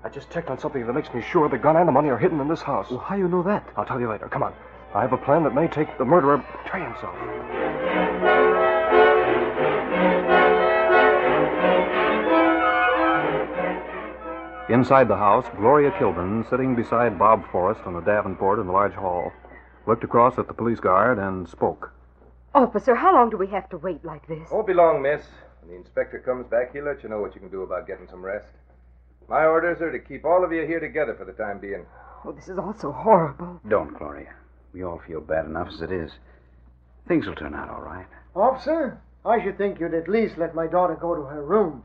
I 0.03 0.09
just 0.09 0.29
checked 0.29 0.51
on 0.51 0.59
something 0.59 0.85
that 0.85 0.93
makes 0.93 1.11
me 1.11 1.23
sure 1.23 1.49
the 1.49 1.57
gun 1.57 1.75
and 1.75 1.87
the 1.87 1.91
money 1.91 2.09
are 2.09 2.19
hidden 2.19 2.39
in 2.39 2.47
this 2.47 2.61
house. 2.61 2.91
Well, 2.91 2.99
how 2.99 3.15
do 3.15 3.21
you 3.21 3.27
know 3.27 3.41
that? 3.41 3.67
I'll 3.75 3.85
tell 3.85 3.99
you 3.99 4.11
later. 4.11 4.27
Come 4.29 4.43
on. 4.43 4.53
I 4.95 5.01
have 5.01 5.13
a 5.13 5.17
plan 5.17 5.43
that 5.43 5.53
may 5.53 5.67
take 5.67 5.97
the 5.97 6.05
murderer 6.05 6.37
betray 6.63 6.81
himself. 6.83 7.15
Inside 14.69 15.07
the 15.07 15.15
house, 15.15 15.45
Gloria 15.57 15.91
Kilburn, 15.97 16.45
sitting 16.49 16.75
beside 16.75 17.17
Bob 17.17 17.43
Forrest 17.51 17.81
on 17.85 17.95
a 17.95 18.01
Davenport 18.01 18.59
in 18.59 18.67
the 18.67 18.71
large 18.71 18.93
hall, 18.93 19.31
looked 19.87 20.03
across 20.03 20.37
at 20.37 20.47
the 20.47 20.53
police 20.53 20.79
guard 20.79 21.17
and 21.17 21.47
spoke. 21.47 21.91
Officer, 22.53 22.95
how 22.95 23.13
long 23.13 23.29
do 23.29 23.37
we 23.37 23.47
have 23.47 23.69
to 23.69 23.77
wait 23.77 24.03
like 24.03 24.27
this? 24.27 24.49
Won't 24.51 24.67
be 24.67 24.73
long, 24.73 25.01
miss. 25.01 25.21
When 25.61 25.71
the 25.71 25.75
inspector 25.77 26.19
comes 26.19 26.47
back, 26.47 26.73
he'll 26.73 26.85
let 26.85 27.03
you 27.03 27.09
know 27.09 27.19
what 27.19 27.35
you 27.35 27.41
can 27.41 27.49
do 27.49 27.61
about 27.61 27.87
getting 27.87 28.07
some 28.07 28.23
rest. 28.23 28.47
My 29.27 29.45
orders 29.45 29.81
are 29.81 29.91
to 29.91 29.99
keep 29.99 30.25
all 30.25 30.43
of 30.43 30.51
you 30.51 30.65
here 30.65 30.79
together 30.79 31.15
for 31.15 31.25
the 31.25 31.33
time 31.33 31.59
being. 31.59 31.85
Oh, 32.25 32.31
this 32.31 32.47
is 32.47 32.57
all 32.57 32.73
so 32.73 32.91
horrible. 32.91 33.59
Don't, 33.67 33.95
Gloria. 33.97 34.33
We 34.73 34.83
all 34.83 35.01
feel 35.07 35.21
bad 35.21 35.45
enough 35.45 35.69
as 35.73 35.81
it 35.81 35.91
is. 35.91 36.11
Things 37.07 37.25
will 37.25 37.35
turn 37.35 37.55
out 37.55 37.69
all 37.69 37.81
right. 37.81 38.05
Officer, 38.35 38.99
I 39.25 39.43
should 39.43 39.57
think 39.57 39.79
you'd 39.79 39.93
at 39.93 40.07
least 40.07 40.37
let 40.37 40.55
my 40.55 40.67
daughter 40.67 40.95
go 40.95 41.15
to 41.15 41.23
her 41.23 41.43
room. 41.43 41.83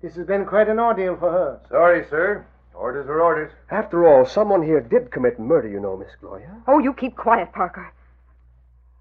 This 0.00 0.14
has 0.14 0.26
been 0.26 0.46
quite 0.46 0.68
an 0.68 0.78
ordeal 0.78 1.16
for 1.16 1.30
her. 1.30 1.60
Sorry, 1.68 2.06
sir. 2.08 2.46
Orders 2.74 3.06
are 3.08 3.20
orders. 3.20 3.52
After 3.70 4.06
all, 4.06 4.24
someone 4.24 4.62
here 4.62 4.80
did 4.80 5.10
commit 5.10 5.38
murder, 5.38 5.68
you 5.68 5.80
know, 5.80 5.96
Miss 5.96 6.08
Gloria. 6.20 6.54
Oh, 6.66 6.78
you 6.78 6.94
keep 6.94 7.16
quiet, 7.16 7.52
Parker. 7.52 7.92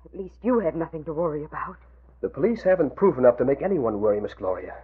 At 0.05 0.19
least 0.19 0.35
you 0.41 0.59
have 0.59 0.75
nothing 0.75 1.05
to 1.05 1.13
worry 1.13 1.43
about. 1.43 1.77
The 2.21 2.29
police 2.29 2.63
haven't 2.63 2.95
proof 2.97 3.17
enough 3.17 3.37
to 3.37 3.45
make 3.45 3.61
anyone 3.61 4.01
worry, 4.01 4.19
Miss 4.19 4.33
Gloria. 4.33 4.75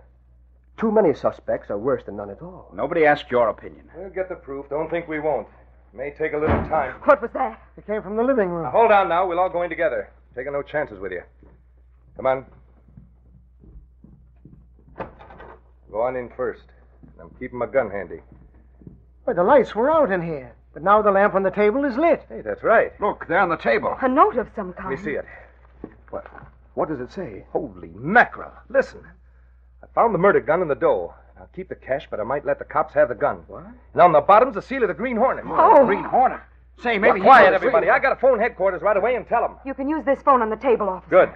Too 0.77 0.91
many 0.91 1.13
suspects 1.13 1.69
are 1.69 1.77
worse 1.77 2.03
than 2.05 2.15
none 2.17 2.29
at 2.29 2.41
all. 2.41 2.71
Nobody 2.73 3.05
asked 3.05 3.31
your 3.31 3.49
opinion. 3.49 3.89
We'll 3.95 4.09
get 4.09 4.29
the 4.29 4.35
proof. 4.35 4.69
Don't 4.69 4.89
think 4.89 5.07
we 5.07 5.19
won't. 5.19 5.47
May 5.95 6.11
take 6.11 6.33
a 6.33 6.37
little 6.37 6.61
time. 6.67 6.95
What 7.05 7.21
was 7.21 7.31
that? 7.33 7.61
It 7.77 7.87
came 7.87 8.01
from 8.01 8.17
the 8.17 8.23
living 8.23 8.49
room. 8.49 8.63
Now, 8.63 8.71
hold 8.71 8.91
on 8.91 9.07
now. 9.07 9.25
We'll 9.25 9.39
all 9.39 9.49
go 9.49 9.61
in 9.61 9.69
together. 9.69 10.09
Taking 10.35 10.51
no 10.51 10.61
chances 10.61 10.99
with 10.99 11.13
you. 11.13 11.21
Come 12.17 12.25
on. 12.25 12.45
Go 15.89 16.01
on 16.01 16.17
in 16.17 16.29
first. 16.35 16.63
I'm 17.21 17.29
keeping 17.39 17.57
my 17.57 17.67
gun 17.67 17.89
handy. 17.89 18.19
Why, 19.23 19.33
the 19.33 19.43
lights 19.43 19.73
were 19.73 19.89
out 19.89 20.11
in 20.11 20.21
here, 20.21 20.53
but 20.73 20.83
now 20.83 21.01
the 21.01 21.11
lamp 21.11 21.33
on 21.33 21.43
the 21.43 21.49
table 21.51 21.85
is 21.85 21.95
lit. 21.95 22.25
Hey, 22.27 22.41
that's 22.41 22.63
right. 22.63 22.91
Look, 22.99 23.27
there 23.29 23.39
on 23.39 23.47
the 23.49 23.55
table. 23.55 23.95
A 24.01 24.09
note 24.09 24.35
of 24.37 24.49
some 24.53 24.73
kind. 24.73 24.89
Let 24.89 24.99
me 24.99 25.03
see 25.03 25.17
it. 25.17 25.25
What? 26.09 26.27
What 26.73 26.89
does 26.89 26.99
it 26.99 27.13
say? 27.13 27.45
Holy 27.51 27.91
mackerel. 27.95 28.51
Listen. 28.67 28.99
I 29.81 29.87
found 29.95 30.13
the 30.13 30.19
murder 30.19 30.41
gun 30.41 30.61
in 30.61 30.67
the 30.67 30.75
dough. 30.75 31.13
I'll 31.45 31.51
keep 31.55 31.69
the 31.69 31.75
cash, 31.75 32.07
but 32.09 32.19
I 32.19 32.23
might 32.23 32.43
let 32.43 32.57
the 32.57 32.65
cops 32.65 32.95
have 32.95 33.09
the 33.09 33.13
gun. 33.15 33.43
What? 33.47 33.65
And 33.93 34.01
on 34.01 34.11
the 34.13 34.19
bottom's 34.19 34.55
the 34.55 34.63
seal 34.63 34.81
of 34.81 34.87
the 34.87 34.95
Green 34.95 35.15
Hornet. 35.15 35.45
Oh. 35.47 35.85
Green 35.85 36.03
Hornet. 36.03 36.39
Say, 36.79 36.97
Well, 36.97 37.13
maybe 37.13 37.19
he 37.19 37.23
quiet, 37.23 37.53
everybody. 37.53 37.87
I 37.87 37.99
got 37.99 38.09
to 38.09 38.15
phone 38.15 38.39
headquarters 38.39 38.81
right 38.81 38.97
away 38.97 39.13
and 39.13 39.27
tell 39.27 39.41
them. 39.41 39.57
You 39.63 39.75
can 39.75 39.87
use 39.87 40.03
this 40.05 40.23
phone 40.23 40.41
on 40.41 40.49
the 40.49 40.55
table, 40.55 40.89
officer. 40.89 41.09
Good. 41.11 41.29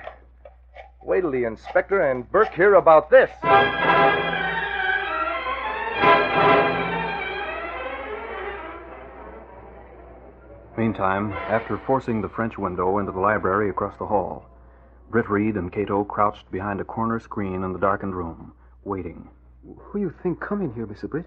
Wait 1.04 1.22
till 1.22 1.30
the 1.30 1.44
inspector 1.44 2.02
and 2.10 2.30
Burke 2.32 2.56
hear 2.56 2.74
about 2.74 3.12
this. 3.12 3.30
Meantime, 10.76 11.34
after 11.34 11.78
forcing 11.86 12.22
the 12.22 12.30
French 12.30 12.58
window 12.58 12.98
into 12.98 13.12
the 13.12 13.20
library 13.20 13.70
across 13.70 13.96
the 14.00 14.08
hall, 14.08 14.46
Britt 15.12 15.30
Reed 15.30 15.56
and 15.56 15.72
Cato 15.72 16.04
crouched 16.04 16.50
behind 16.52 16.82
a 16.82 16.86
corner 16.86 17.20
screen 17.20 17.64
in 17.64 17.74
the 17.74 17.80
darkened 17.80 18.16
room, 18.16 18.54
waiting. 18.84 19.30
Who 19.78 20.00
you 20.00 20.14
think 20.24 20.40
come 20.40 20.62
in 20.62 20.74
here, 20.74 20.88
Mr. 20.88 21.10
Britt? 21.10 21.26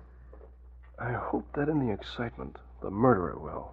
I 0.99 1.13
hope 1.13 1.47
that 1.55 1.69
in 1.69 1.85
the 1.85 1.93
excitement, 1.93 2.57
the 2.83 2.91
murderer 2.91 3.39
will. 3.39 3.73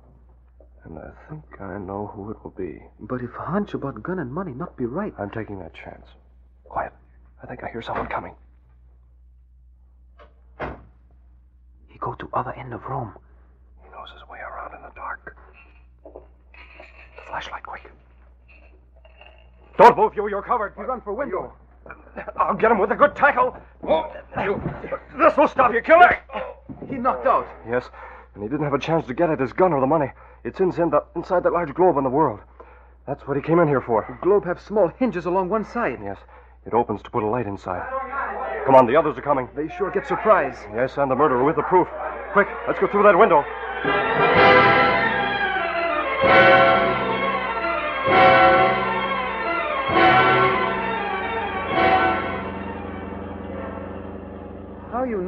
And 0.84 0.98
I 0.98 1.12
think 1.30 1.44
I 1.60 1.78
know 1.78 2.08
who 2.08 2.32
it 2.32 2.38
will 2.44 2.52
be. 2.52 2.82
But 3.00 3.22
if 3.22 3.32
a 3.36 3.42
hunch 3.42 3.74
about 3.74 4.02
gun 4.02 4.20
and 4.20 4.32
money 4.34 4.54
not 4.54 4.78
be 4.78 4.86
right, 4.86 5.14
I'm 5.20 5.30
taking 5.30 5.60
that 5.60 5.74
chance. 5.74 6.06
Quiet. 6.64 6.94
I 7.44 7.48
think 7.48 7.64
I 7.64 7.70
hear 7.70 7.82
someone 7.82 8.08
coming. 8.08 8.34
he 11.88 11.98
go 12.00 12.14
to 12.14 12.30
other 12.34 12.54
end 12.54 12.74
of 12.74 12.84
room. 12.86 13.14
He 13.84 13.90
knows 13.90 14.10
his 14.14 14.28
way 14.30 14.40
around 14.40 14.76
in 14.76 14.82
the 14.82 14.92
dark. 14.96 15.36
Flashlight, 17.28 17.64
quick. 17.64 17.92
Don't 19.78 19.98
move, 19.98 20.16
you. 20.16 20.28
You're 20.28 20.42
covered. 20.42 20.74
He 20.76 20.84
run 20.84 21.02
for 21.02 21.14
window. 21.14 21.54
I'll 22.38 22.56
get 22.56 22.72
him 22.72 22.80
with 22.80 22.92
a 22.92 22.96
good 22.96 23.16
tackle. 23.16 23.58
Oh, 23.88 24.12
you. 24.44 24.62
This 25.18 25.36
will 25.38 25.48
stop 25.48 25.74
you, 25.74 25.82
killer. 25.82 26.20
He 26.90 26.96
knocked 26.96 27.28
out. 27.28 27.48
Yes, 27.68 27.90
and 28.34 28.44
he 28.44 28.50
didn't 28.50 28.64
have 28.64 28.74
a 28.74 28.80
chance 28.80 29.06
to 29.08 29.14
get 29.14 29.30
at 29.30 29.40
his 29.40 29.54
gun 29.54 29.74
or 29.74 29.80
the 29.80 29.88
money. 29.88 30.12
It's 30.44 30.60
inside 30.60 30.92
that, 30.92 31.06
inside 31.16 31.44
that 31.44 31.54
large 31.54 31.74
globe 31.74 31.98
on 31.98 32.04
the 32.04 32.10
world. 32.10 32.40
That's 33.08 33.28
what 33.28 33.38
he 33.38 33.44
came 33.44 33.60
in 33.60 33.68
here 33.68 33.82
for. 33.82 34.06
The 34.08 34.26
globe 34.26 34.46
have 34.46 34.60
small 34.62 34.88
hinges 34.88 35.26
along 35.26 35.50
one 35.50 35.66
side. 35.66 36.00
Yes, 36.04 36.18
it 36.66 36.74
opens 36.74 37.02
to 37.04 37.10
put 37.10 37.24
a 37.24 37.28
light 37.28 37.48
inside. 37.48 37.88
Come 38.66 38.76
on, 38.76 38.86
the 38.86 38.96
others 38.96 39.18
are 39.18 39.22
coming. 39.22 39.50
They 39.56 39.68
sure 39.68 39.90
get 39.92 40.06
surprised. 40.08 40.60
Yes, 40.74 40.98
and 40.98 41.10
the 41.10 41.16
murderer 41.16 41.44
with 41.44 41.56
the 41.56 41.64
proof. 41.64 41.88
Quick, 42.34 42.48
let's 42.68 42.80
go 42.80 42.88
through 42.88 43.04
that 43.04 43.18
window. 43.18 43.44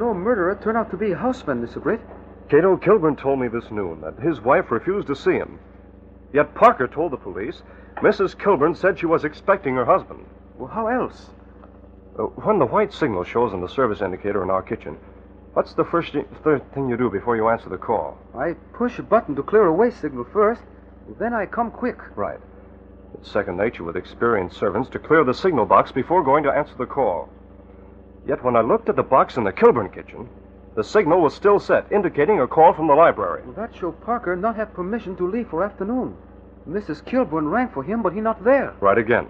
Know 0.02 0.16
murderer 0.16 0.56
turned 0.56 0.78
out 0.78 0.90
to 0.90 0.98
be 0.98 1.12
a 1.12 1.16
houseman, 1.16 1.64
Mr. 1.64 1.80
Britt? 1.80 2.02
Cato 2.50 2.76
Kilburn 2.76 3.16
told 3.16 3.40
me 3.40 3.48
this 3.48 3.70
noon 3.70 4.02
that 4.02 4.18
his 4.18 4.42
wife 4.42 4.72
refused 4.72 5.06
to 5.10 5.16
see 5.16 5.34
him. 5.34 5.60
Yet 6.34 6.56
Parker 6.56 6.88
told 6.88 7.12
the 7.12 7.18
police 7.18 7.62
Mrs. 7.98 8.36
Kilburn 8.36 8.74
said 8.74 8.98
she 8.98 9.06
was 9.06 9.24
expecting 9.24 9.76
her 9.76 9.86
husband. 9.86 10.26
Well, 10.58 10.70
how 10.70 10.88
else? 10.88 11.30
Uh, 12.18 12.24
when 12.24 12.58
the 12.58 12.66
white 12.66 12.92
signal 12.92 13.24
shows 13.24 13.54
on 13.54 13.62
the 13.62 13.70
service 13.70 14.02
indicator 14.02 14.42
in 14.42 14.50
our 14.50 14.64
kitchen, 14.64 14.98
what's 15.54 15.76
the 15.76 15.86
first 15.86 16.16
third 16.44 16.74
thing 16.74 16.90
you 16.90 16.98
do 16.98 17.12
before 17.12 17.36
you 17.36 17.50
answer 17.50 17.70
the 17.70 17.78
call? 17.78 18.18
I 18.36 18.54
push 18.74 18.98
a 18.98 19.04
button 19.04 19.36
to 19.36 19.44
clear 19.44 19.68
away 19.68 19.92
signal 19.92 20.26
first. 20.34 20.64
Then 21.20 21.36
I 21.36 21.46
come 21.46 21.70
quick. 21.70 22.00
Right. 22.18 22.40
It's 23.14 23.30
second 23.30 23.58
nature 23.58 23.84
with 23.84 23.96
experienced 23.96 24.58
servants 24.58 24.90
to 24.90 24.98
clear 24.98 25.24
the 25.24 25.36
signal 25.36 25.68
box 25.68 25.92
before 25.92 26.24
going 26.24 26.44
to 26.46 26.52
answer 26.52 26.74
the 26.76 26.88
call. 26.88 27.30
Yet 28.32 28.46
when 28.46 28.56
I 28.56 28.62
looked 28.62 28.88
at 28.88 28.96
the 28.96 29.04
box 29.04 29.36
in 29.36 29.44
the 29.44 29.52
Kilburn 29.52 29.89
kitchen, 29.89 30.30
the 30.74 30.86
signal 30.86 31.20
was 31.20 31.34
still 31.34 31.60
set, 31.60 31.91
indicating 31.91 32.39
a 32.39 32.48
call 32.48 32.72
from 32.72 32.88
the 32.88 32.94
library. 32.94 33.41
Well, 33.44 33.56
that 33.56 33.76
show 33.76 33.91
Parker 33.91 34.38
not 34.38 34.56
have 34.56 34.74
permission 34.74 35.17
to 35.17 35.30
leave 35.30 35.50
for 35.50 35.65
afternoon. 35.65 36.15
Mrs. 36.65 37.04
Kilburn 37.04 37.50
rang 37.50 37.67
for 37.67 37.84
him, 37.84 38.02
but 38.02 38.13
he 38.13 38.22
not 38.22 38.41
there. 38.41 38.74
Right 38.80 38.98
again. 38.98 39.28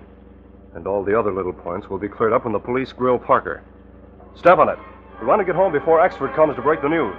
And 0.76 0.86
all 0.86 1.04
the 1.04 1.18
other 1.18 1.34
little 1.34 1.52
points 1.52 1.90
will 1.90 1.98
be 1.98 2.08
cleared 2.08 2.32
up 2.32 2.44
when 2.44 2.54
the 2.54 2.60
police 2.60 2.94
grill 2.94 3.18
Parker. 3.18 3.64
Step 4.36 4.60
on 4.60 4.70
it. 4.70 4.78
We 5.20 5.26
want 5.26 5.40
to 5.40 5.46
get 5.46 5.56
home 5.56 5.72
before 5.72 5.98
Axford 5.98 6.36
comes 6.36 6.56
to 6.56 6.62
break 6.62 6.84
the 6.84 6.90
news. 6.90 7.16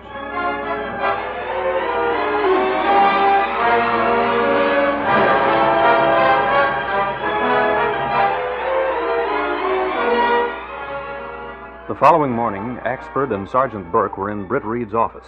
The 11.92 11.98
following 11.98 12.33
morning, 12.33 12.78
Axford 12.87 13.35
and 13.35 13.46
Sergeant 13.46 13.92
Burke 13.92 14.16
were 14.16 14.31
in 14.31 14.48
Britt 14.48 14.64
Reed's 14.64 14.94
office. 14.94 15.26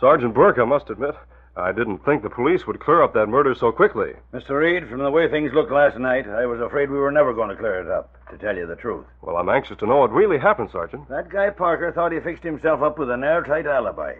Sergeant 0.00 0.32
Burke, 0.32 0.58
I 0.58 0.64
must 0.64 0.88
admit, 0.88 1.14
I 1.54 1.70
didn't 1.70 2.02
think 2.02 2.22
the 2.22 2.30
police 2.30 2.66
would 2.66 2.80
clear 2.80 3.02
up 3.02 3.12
that 3.12 3.26
murder 3.26 3.54
so 3.54 3.70
quickly. 3.70 4.14
Mr. 4.32 4.58
Reed, 4.58 4.88
from 4.88 5.00
the 5.00 5.10
way 5.10 5.28
things 5.28 5.52
looked 5.52 5.70
last 5.70 5.98
night, 5.98 6.26
I 6.26 6.46
was 6.46 6.62
afraid 6.62 6.88
we 6.88 6.96
were 6.96 7.12
never 7.12 7.34
going 7.34 7.50
to 7.50 7.56
clear 7.56 7.82
it 7.82 7.90
up, 7.90 8.16
to 8.30 8.38
tell 8.38 8.56
you 8.56 8.66
the 8.66 8.74
truth. 8.74 9.04
Well, 9.20 9.36
I'm 9.36 9.50
anxious 9.50 9.76
to 9.80 9.86
know 9.86 9.98
what 9.98 10.10
really 10.10 10.38
happened, 10.38 10.70
Sergeant. 10.70 11.06
That 11.10 11.28
guy 11.28 11.50
Parker 11.50 11.92
thought 11.92 12.12
he 12.12 12.20
fixed 12.20 12.42
himself 12.42 12.80
up 12.80 12.98
with 12.98 13.10
an 13.10 13.22
airtight 13.22 13.66
alibi. 13.66 14.14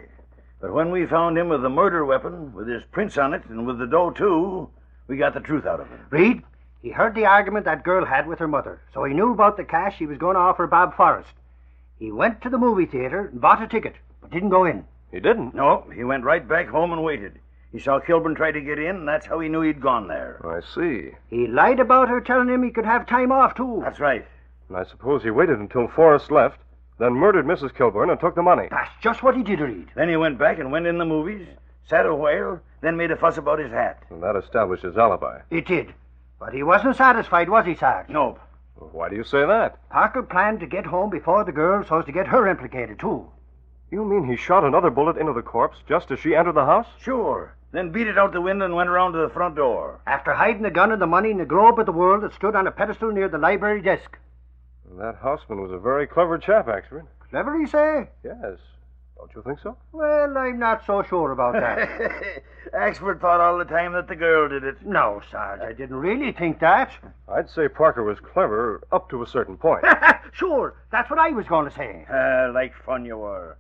But 0.61 0.74
when 0.74 0.90
we 0.90 1.07
found 1.07 1.38
him 1.38 1.48
with 1.48 1.62
the 1.62 1.70
murder 1.70 2.05
weapon, 2.05 2.53
with 2.53 2.68
his 2.68 2.83
prints 2.92 3.16
on 3.16 3.33
it, 3.33 3.46
and 3.48 3.66
with 3.66 3.79
the 3.79 3.87
dough, 3.87 4.11
too, 4.11 4.68
we 5.07 5.16
got 5.16 5.33
the 5.33 5.40
truth 5.40 5.64
out 5.64 5.81
of 5.81 5.88
him. 5.88 6.01
Reed, 6.11 6.42
he 6.83 6.90
heard 6.90 7.14
the 7.14 7.24
argument 7.24 7.64
that 7.64 7.83
girl 7.83 8.05
had 8.05 8.27
with 8.27 8.40
her 8.40 8.46
mother, 8.46 8.83
so 8.92 9.05
he 9.05 9.14
knew 9.14 9.33
about 9.33 9.57
the 9.57 9.64
cash 9.64 9.96
she 9.96 10.05
was 10.05 10.18
going 10.18 10.35
to 10.35 10.40
offer 10.40 10.66
Bob 10.66 10.94
Forrest. 10.94 11.33
He 11.99 12.13
went 12.13 12.41
to 12.43 12.51
the 12.51 12.59
movie 12.59 12.87
theater 12.87 13.27
and 13.33 13.41
bought 13.41 13.63
a 13.63 13.67
ticket, 13.67 13.95
but 14.21 14.31
didn't 14.31 14.51
go 14.51 14.65
in. 14.65 14.85
He 15.11 15.21
didn't? 15.21 15.55
No, 15.55 15.85
he 15.95 16.05
went 16.05 16.25
right 16.25 16.47
back 16.47 16.69
home 16.69 16.93
and 16.93 17.03
waited. 17.03 17.39
He 17.73 17.79
saw 17.79 17.99
Kilburn 17.99 18.35
try 18.35 18.53
to 18.53 18.61
get 18.61 18.79
in, 18.79 18.97
and 18.97 19.09
that's 19.09 19.27
how 19.27 19.41
he 19.41 19.49
knew 19.49 19.61
he'd 19.61 19.81
gone 19.81 20.09
there. 20.09 20.41
I 20.45 20.61
see. 20.75 21.11
He 21.29 21.47
lied 21.47 21.81
about 21.81 22.09
her, 22.09 22.21
telling 22.21 22.49
him 22.49 22.63
he 22.63 22.71
could 22.71 22.87
have 22.87 23.07
time 23.07 23.31
off, 23.33 23.55
too. 23.55 23.81
That's 23.83 24.01
right. 24.01 24.25
And 24.69 24.77
I 24.77 24.85
suppose 24.85 25.23
he 25.23 25.31
waited 25.31 25.59
until 25.59 25.89
Forrest 25.89 26.31
left, 26.31 26.59
then 26.99 27.13
murdered 27.15 27.47
Mrs. 27.47 27.75
Kilburn 27.75 28.11
and 28.11 28.19
took 28.19 28.35
the 28.35 28.43
money. 28.43 28.69
That's 28.71 28.91
just 29.03 29.23
what 29.23 29.37
he 29.37 29.43
did, 29.43 29.61
Reed. 29.61 29.89
Then 29.95 30.09
he 30.09 30.17
went 30.17 30.39
back 30.39 30.59
and 30.59 30.73
went 30.73 30.87
in 30.87 30.99
the 30.99 31.05
movies, 31.05 31.47
sat 31.89 32.07
a 32.07 32.15
while, 32.15 32.61
then 32.81 32.97
made 32.97 33.11
a 33.11 33.17
fuss 33.17 33.37
about 33.37 33.59
his 33.59 33.71
hat. 33.71 34.03
And 34.11 34.23
that 34.23 34.37
established 34.37 34.83
his 34.83 34.97
alibi. 34.97 35.41
It 35.51 35.67
did. 35.67 35.93
But 36.39 36.55
he 36.55 36.63
wasn't 36.63 36.97
satisfied, 36.97 37.49
was 37.49 37.67
he, 37.67 37.75
Sarge? 37.75 38.09
Nope. 38.09 38.41
Why 38.81 39.09
do 39.09 39.17
you 39.17 39.25
say 39.25 39.45
that? 39.45 39.79
Parker 39.91 40.23
planned 40.23 40.61
to 40.61 40.67
get 40.67 40.87
home 40.87 41.11
before 41.11 41.45
the 41.45 41.53
girl 41.53 41.85
so 41.85 41.99
as 41.99 42.07
to 42.07 42.12
get 42.12 42.29
her 42.29 42.47
implicated, 42.47 42.99
too. 42.99 43.31
You 43.91 44.05
mean 44.05 44.25
he 44.25 44.37
shot 44.37 44.64
another 44.64 44.91
bullet 44.91 45.17
into 45.17 45.33
the 45.33 45.43
corpse 45.43 45.79
just 45.88 46.11
as 46.11 46.21
she 46.21 46.35
entered 46.35 46.55
the 46.55 46.67
house? 46.67 46.87
Sure. 47.01 47.57
Then 47.73 47.91
beat 47.91 48.07
it 48.07 48.19
out 48.19 48.33
the 48.33 48.41
window 48.41 48.64
and 48.64 48.75
went 48.75 48.88
around 48.88 49.12
to 49.12 49.19
the 49.19 49.29
front 49.29 49.57
door. 49.57 50.01
After 50.07 50.33
hiding 50.35 50.62
the 50.62 50.71
gun 50.71 50.93
and 50.93 51.01
the 51.01 51.07
money 51.07 51.31
in 51.31 51.38
the 51.38 51.45
globe 51.45 51.79
of 51.79 51.87
the 51.87 51.93
world 51.93 52.23
that 52.23 52.35
stood 52.35 52.55
on 52.55 52.67
a 52.67 52.71
pedestal 52.71 53.12
near 53.12 53.29
the 53.29 53.38
library 53.38 53.83
desk. 53.83 54.19
That 54.99 55.17
houseman 55.17 55.61
was 55.61 55.73
a 55.73 55.79
very 55.79 56.07
clever 56.07 56.38
chap, 56.38 56.67
Axford. 56.67 57.07
Clever, 57.31 57.59
you 57.59 57.67
say? 57.67 58.09
Yes. 58.25 58.59
Don't 59.18 59.35
you 59.35 59.42
think 59.42 59.59
so? 59.61 59.76
Well, 59.92 60.37
I'm 60.38 60.59
not 60.59 60.87
so 60.87 61.02
sure 61.02 61.33
about 61.33 61.54
that. 61.54 62.42
Axford 62.74 63.20
thought 63.20 63.40
all 63.40 63.59
the 63.59 63.64
time 63.64 63.92
that 63.94 64.09
the 64.09 64.14
girl 64.16 64.48
did 64.48 64.62
it. 64.64 64.85
no, 64.87 65.20
Sarge, 65.31 65.61
I 65.61 65.72
didn't 65.72 65.96
really 65.96 66.33
think 66.33 66.61
that. 66.61 66.92
I'd 67.28 67.50
say 67.50 67.68
Parker 67.68 68.04
was 68.04 68.18
clever 68.20 68.81
up 68.92 69.11
to 69.11 69.22
a 69.22 69.26
certain 69.26 69.57
point. 69.57 69.85
sure, 70.33 70.74
that's 70.92 71.11
what 71.11 71.18
I 71.18 71.31
was 71.31 71.46
going 71.46 71.68
to 71.68 71.74
say. 71.74 72.07
Uh, 72.12 72.52
like 72.52 72.72
fun 72.85 73.04
you 73.04 73.18
were. 73.18 73.57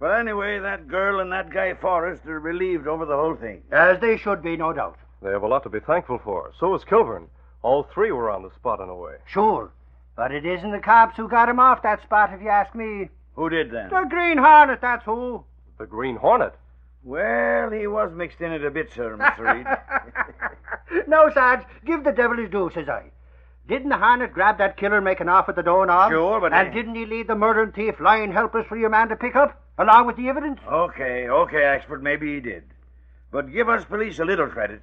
But 0.00 0.18
anyway, 0.20 0.58
that 0.58 0.86
girl 0.88 1.20
and 1.20 1.32
that 1.32 1.50
guy 1.50 1.72
Forrest 1.74 2.26
are 2.26 2.40
relieved 2.40 2.86
over 2.86 3.06
the 3.06 3.16
whole 3.16 3.36
thing. 3.36 3.62
As 3.72 4.00
they 4.00 4.16
should 4.18 4.42
be, 4.42 4.56
no 4.56 4.72
doubt. 4.72 4.98
they 5.22 5.30
have 5.30 5.44
a 5.44 5.46
lot 5.48 5.62
to 5.62 5.70
be 5.70 5.80
thankful 5.80 6.18
for. 6.22 6.52
So 6.58 6.70
was 6.70 6.84
Kilburn. 6.84 7.28
All 7.62 7.84
three 7.94 8.12
were 8.12 8.30
on 8.30 8.42
the 8.42 8.50
spot 8.50 8.80
in 8.80 8.88
a 8.90 8.94
way. 8.94 9.14
Sure. 9.26 9.70
But 10.16 10.30
it 10.32 10.44
isn't 10.44 10.70
the 10.72 10.78
cops 10.80 11.16
who 11.16 11.26
got 11.28 11.48
him 11.48 11.58
off 11.58 11.82
that 11.82 12.02
spot, 12.02 12.32
if 12.34 12.42
you 12.42 12.48
ask 12.48 12.74
me. 12.74 13.08
Who 13.36 13.48
did 13.48 13.70
then? 13.70 13.90
The 13.90 14.06
Green 14.08 14.38
Hornet, 14.38 14.80
that's 14.80 15.04
who. 15.04 15.44
The 15.78 15.86
Green 15.86 16.16
Hornet. 16.16 16.54
Well, 17.02 17.70
he 17.70 17.86
was 17.86 18.12
mixed 18.14 18.40
in 18.40 18.52
it 18.52 18.64
a 18.64 18.70
bit, 18.70 18.92
sir, 18.92 19.16
Mr. 19.16 19.54
Reed. 20.94 21.06
no, 21.06 21.30
Sarge, 21.30 21.64
give 21.84 22.04
the 22.04 22.12
devil 22.12 22.36
his 22.38 22.50
due, 22.50 22.70
says 22.72 22.88
I. 22.88 23.10
Didn't 23.66 23.88
the 23.88 23.98
Hornet 23.98 24.32
grab 24.32 24.58
that 24.58 24.76
killer 24.76 25.00
making 25.00 25.28
off 25.28 25.46
with 25.46 25.56
the 25.56 25.62
doorknob? 25.62 26.10
Sure, 26.12 26.40
but 26.40 26.52
And 26.52 26.68
I- 26.68 26.72
didn't 26.72 26.94
he 26.94 27.06
leave 27.06 27.26
the 27.26 27.34
murdering 27.34 27.72
thief 27.72 27.98
lying 28.00 28.32
helpless 28.32 28.66
for 28.66 28.76
your 28.76 28.90
man 28.90 29.08
to 29.08 29.16
pick 29.16 29.36
up, 29.36 29.60
along 29.78 30.06
with 30.06 30.16
the 30.16 30.28
evidence? 30.28 30.60
okay, 30.70 31.28
okay, 31.28 31.62
Axford, 31.62 32.02
maybe 32.02 32.34
he 32.34 32.40
did. 32.40 32.64
But 33.30 33.52
give 33.52 33.68
us 33.68 33.84
police 33.84 34.18
a 34.18 34.24
little 34.24 34.46
credit. 34.46 34.82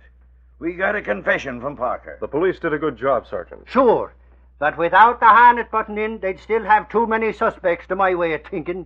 We 0.60 0.74
got 0.74 0.96
a 0.96 1.02
confession 1.02 1.62
from 1.62 1.78
Parker. 1.78 2.18
The 2.20 2.28
police 2.28 2.60
did 2.60 2.74
a 2.74 2.78
good 2.78 2.98
job, 2.98 3.26
Sergeant. 3.28 3.64
Sure. 3.68 4.14
But 4.62 4.78
without 4.78 5.20
the 5.20 5.28
Hornet 5.28 5.72
button 5.72 5.98
in, 5.98 6.20
they'd 6.20 6.40
still 6.40 6.64
have 6.64 6.88
too 6.88 7.08
many 7.08 7.34
suspects, 7.34 7.88
to 7.88 7.96
my 7.96 8.14
way 8.14 8.34
of 8.34 8.44
thinking. 8.44 8.86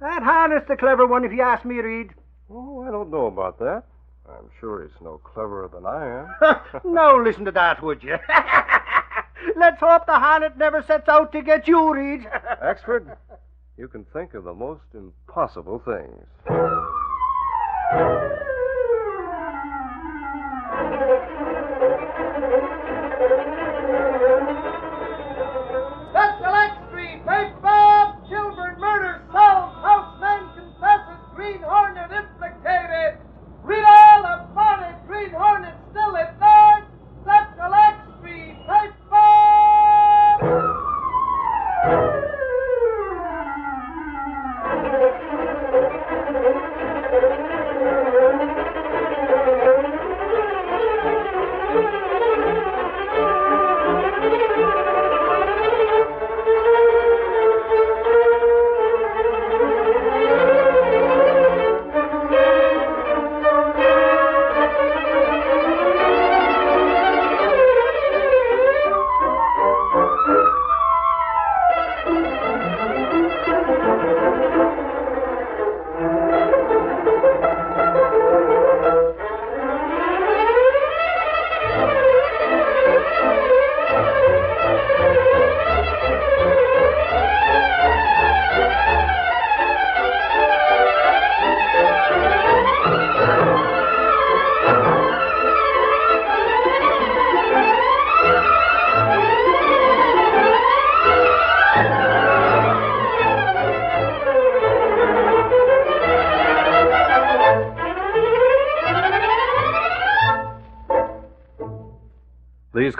That 0.00 0.24
Hornet's 0.24 0.66
the 0.66 0.76
clever 0.76 1.06
one, 1.06 1.24
if 1.24 1.30
you 1.30 1.42
ask 1.42 1.64
me, 1.64 1.76
Reed. 1.76 2.10
Oh, 2.50 2.82
I 2.82 2.90
don't 2.90 3.12
know 3.12 3.26
about 3.26 3.60
that. 3.60 3.84
I'm 4.28 4.50
sure 4.58 4.82
he's 4.82 5.00
no 5.00 5.18
cleverer 5.18 5.68
than 5.72 5.86
I 5.86 6.58
am. 6.82 6.82
now 6.92 7.22
listen 7.22 7.44
to 7.44 7.52
that, 7.52 7.80
would 7.84 8.02
you? 8.02 8.16
Let's 9.56 9.78
hope 9.78 10.06
the 10.06 10.18
Hornet 10.18 10.58
never 10.58 10.82
sets 10.82 11.08
out 11.08 11.30
to 11.30 11.40
get 11.40 11.68
you, 11.68 11.94
Reed. 11.94 12.26
Axford, 12.60 13.16
you 13.78 13.86
can 13.86 14.04
think 14.06 14.34
of 14.34 14.42
the 14.42 14.54
most 14.54 14.86
impossible 14.92 15.80
things. 15.84 16.26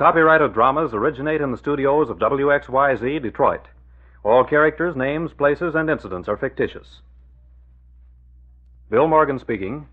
Copyrighted 0.07 0.55
dramas 0.55 0.95
originate 0.95 1.41
in 1.41 1.51
the 1.51 1.59
studios 1.59 2.09
of 2.09 2.17
WXYZ 2.19 3.21
Detroit. 3.21 3.63
All 4.23 4.45
characters, 4.45 4.95
names, 4.95 5.33
places, 5.33 5.75
and 5.75 5.91
incidents 5.91 6.29
are 6.29 6.37
fictitious. 6.37 7.01
Bill 8.89 9.09
Morgan 9.09 9.41
speaking. 9.41 9.89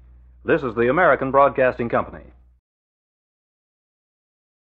This 0.46 0.62
is 0.62 0.76
the 0.76 0.88
American 0.88 1.32
Broadcasting 1.32 1.90
Company. 1.90 2.26